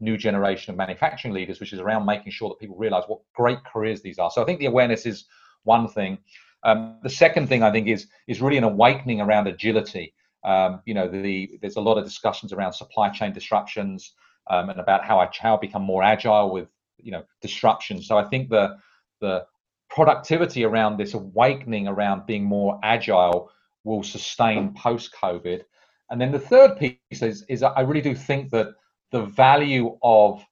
new 0.00 0.16
generation 0.16 0.70
of 0.70 0.76
manufacturing 0.76 1.32
leaders, 1.32 1.60
which 1.60 1.72
is 1.72 1.80
around 1.80 2.04
making 2.04 2.32
sure 2.32 2.48
that 2.50 2.58
people 2.58 2.76
realize 2.76 3.04
what 3.06 3.20
great 3.34 3.58
careers 3.64 4.02
these 4.02 4.18
are. 4.18 4.30
So 4.30 4.42
I 4.42 4.44
think 4.44 4.58
the 4.58 4.66
awareness 4.66 5.06
is 5.06 5.24
one 5.64 5.88
thing. 5.88 6.18
Um, 6.64 6.98
the 7.02 7.10
second 7.10 7.48
thing 7.48 7.62
I 7.62 7.72
think 7.72 7.88
is 7.88 8.06
is 8.28 8.40
really 8.40 8.58
an 8.58 8.64
awakening 8.64 9.20
around 9.20 9.46
agility. 9.46 10.12
Um, 10.44 10.80
you 10.86 10.94
know, 10.94 11.08
the, 11.08 11.58
there's 11.60 11.76
a 11.76 11.80
lot 11.80 11.98
of 11.98 12.04
discussions 12.04 12.52
around 12.52 12.72
supply 12.72 13.10
chain 13.10 13.32
disruptions 13.32 14.12
um, 14.50 14.70
and 14.70 14.80
about 14.80 15.04
how 15.04 15.18
I 15.18 15.28
how 15.38 15.56
become 15.56 15.82
more 15.82 16.02
agile 16.02 16.52
with 16.52 16.68
you 16.98 17.12
know 17.12 17.22
disruption. 17.40 18.02
So 18.02 18.18
I 18.18 18.24
think 18.24 18.48
the 18.48 18.76
the 19.20 19.46
productivity 19.88 20.64
around 20.64 20.96
this 20.96 21.14
awakening 21.14 21.86
around 21.86 22.26
being 22.26 22.44
more 22.44 22.80
agile 22.82 23.50
will 23.84 24.02
sustain 24.02 24.72
post 24.74 25.14
COVID. 25.20 25.62
And 26.10 26.20
then 26.20 26.32
the 26.32 26.38
third 26.38 26.78
piece 26.78 27.22
is, 27.22 27.44
is 27.48 27.62
I 27.62 27.80
really 27.80 28.00
do 28.00 28.14
think 28.14 28.50
that 28.50 28.68
the 29.10 29.22
value 29.22 29.98
of 30.02 30.44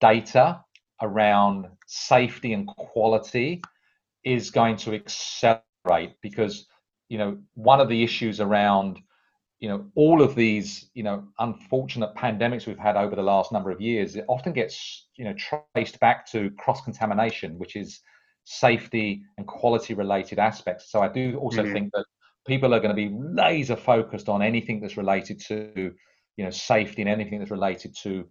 data 0.00 0.64
around 1.02 1.66
safety 1.86 2.52
and 2.52 2.66
quality 2.66 3.62
is 4.24 4.50
going 4.50 4.76
to 4.76 4.94
accelerate 4.94 6.14
because 6.22 6.66
you 7.08 7.18
know 7.18 7.38
one 7.54 7.80
of 7.80 7.88
the 7.88 8.02
issues 8.02 8.40
around 8.40 8.98
you 9.60 9.68
know 9.68 9.86
all 9.94 10.22
of 10.22 10.34
these 10.34 10.88
you 10.94 11.02
know 11.02 11.22
unfortunate 11.38 12.14
pandemics 12.16 12.66
we've 12.66 12.78
had 12.78 12.96
over 12.96 13.14
the 13.14 13.22
last 13.22 13.52
number 13.52 13.70
of 13.70 13.80
years 13.80 14.16
it 14.16 14.24
often 14.28 14.52
gets 14.52 15.08
you 15.16 15.24
know 15.24 15.34
traced 15.34 16.00
back 16.00 16.26
to 16.26 16.50
cross 16.58 16.82
contamination 16.82 17.58
which 17.58 17.76
is 17.76 18.00
safety 18.44 19.22
and 19.36 19.46
quality 19.46 19.94
related 19.94 20.38
aspects 20.38 20.90
so 20.90 21.00
i 21.00 21.08
do 21.08 21.36
also 21.38 21.62
mm-hmm. 21.62 21.72
think 21.72 21.92
that 21.92 22.04
people 22.46 22.74
are 22.74 22.80
going 22.80 22.94
to 22.94 23.08
be 23.08 23.14
laser 23.14 23.76
focused 23.76 24.28
on 24.28 24.42
anything 24.42 24.80
that's 24.80 24.96
related 24.96 25.38
to 25.38 25.92
you 26.36 26.44
know 26.44 26.50
safety 26.50 27.02
and 27.02 27.10
anything 27.10 27.38
that's 27.38 27.50
related 27.50 27.94
to 27.94 28.26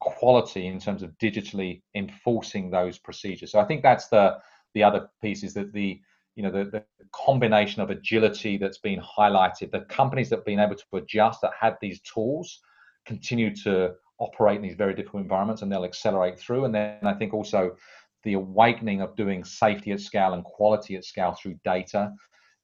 quality 0.00 0.66
in 0.66 0.78
terms 0.78 1.02
of 1.02 1.10
digitally 1.18 1.80
enforcing 1.94 2.70
those 2.70 2.98
procedures 2.98 3.50
so 3.50 3.58
i 3.58 3.64
think 3.64 3.82
that's 3.82 4.08
the 4.08 4.36
the 4.74 4.82
other 4.82 5.08
piece 5.22 5.42
is 5.42 5.54
that 5.54 5.72
the 5.72 5.98
you 6.36 6.42
know 6.42 6.50
the, 6.50 6.64
the 6.70 6.84
combination 7.12 7.80
of 7.80 7.90
agility 7.90 8.56
that's 8.56 8.78
been 8.78 9.00
highlighted 9.00 9.70
the 9.70 9.80
companies 9.82 10.28
that 10.28 10.36
have 10.36 10.44
been 10.44 10.60
able 10.60 10.74
to 10.74 10.84
adjust 10.94 11.40
that 11.40 11.52
had 11.58 11.76
these 11.80 12.00
tools 12.00 12.60
continue 13.06 13.54
to 13.54 13.92
operate 14.18 14.56
in 14.56 14.62
these 14.62 14.76
very 14.76 14.94
difficult 14.94 15.22
environments 15.22 15.62
and 15.62 15.70
they'll 15.70 15.84
accelerate 15.84 16.38
through. 16.38 16.64
And 16.64 16.74
then 16.74 16.98
i 17.04 17.14
think 17.14 17.34
also 17.34 17.76
the 18.22 18.34
awakening 18.34 19.02
of 19.02 19.14
doing 19.16 19.44
safety 19.44 19.92
at 19.92 20.00
scale 20.00 20.32
and 20.32 20.44
quality 20.44 20.96
at 20.96 21.04
scale 21.04 21.32
through 21.32 21.58
data 21.64 22.12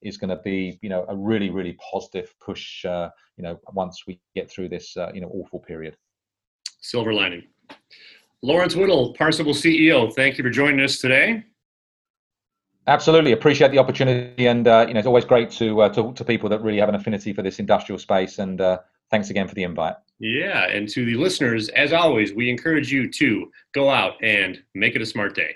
is 0.03 0.17
going 0.17 0.31
to 0.31 0.43
be 0.43 0.79
you 0.83 0.89
know 0.89 1.05
a 1.09 1.17
really 1.17 1.51
really 1.51 1.77
positive 1.93 2.33
push 2.41 2.85
uh, 2.85 3.11
you 3.37 3.45
know 3.45 3.61
once 3.73 4.05
we 4.07 4.19
get 4.35 4.51
through 4.51 4.69
this 4.69 4.97
uh, 4.97 5.11
you 5.15 5.21
know 5.21 5.29
awful 5.29 5.61
period. 5.61 5.97
Silver 6.81 7.13
lining. 7.13 7.43
Lawrence 8.43 8.75
whittle 8.75 9.15
parsable 9.15 9.53
ceo 9.53 10.13
thank 10.15 10.39
you 10.39 10.45
for 10.45 10.51
joining 10.51 10.81
us 10.81 10.99
today 10.99 11.45
Absolutely, 12.87 13.33
appreciate 13.33 13.71
the 13.71 13.79
opportunity, 13.79 14.47
and 14.47 14.67
uh, 14.67 14.85
you 14.89 14.95
know 14.95 14.99
it's 14.99 15.07
always 15.07 15.25
great 15.25 15.51
to 15.53 15.83
uh, 15.83 15.89
talk 15.91 16.17
to 16.17 16.25
people 16.25 16.49
that 16.49 16.63
really 16.63 16.79
have 16.79 16.89
an 16.89 16.95
affinity 16.95 17.33
for 17.33 17.43
this 17.43 17.59
industrial 17.59 17.99
space. 17.99 18.39
And 18.39 18.61
uh, 18.61 18.79
thanks 19.11 19.31
again 19.31 19.47
for 19.47 19.55
the 19.55 19.63
invite. 19.65 19.95
Yeah, 20.19 20.67
and 20.67 20.89
to 20.91 21.05
the 21.05 21.17
listeners, 21.17 21.69
as 21.71 21.93
always, 21.93 22.33
we 22.33 22.51
encourage 22.51 22.93
you 22.93 23.11
to 23.13 23.51
go 23.75 23.91
out 23.91 24.15
and 24.23 24.63
make 24.75 24.97
it 24.97 25.03
a 25.03 25.07
smart 25.07 25.35
day. 25.35 25.55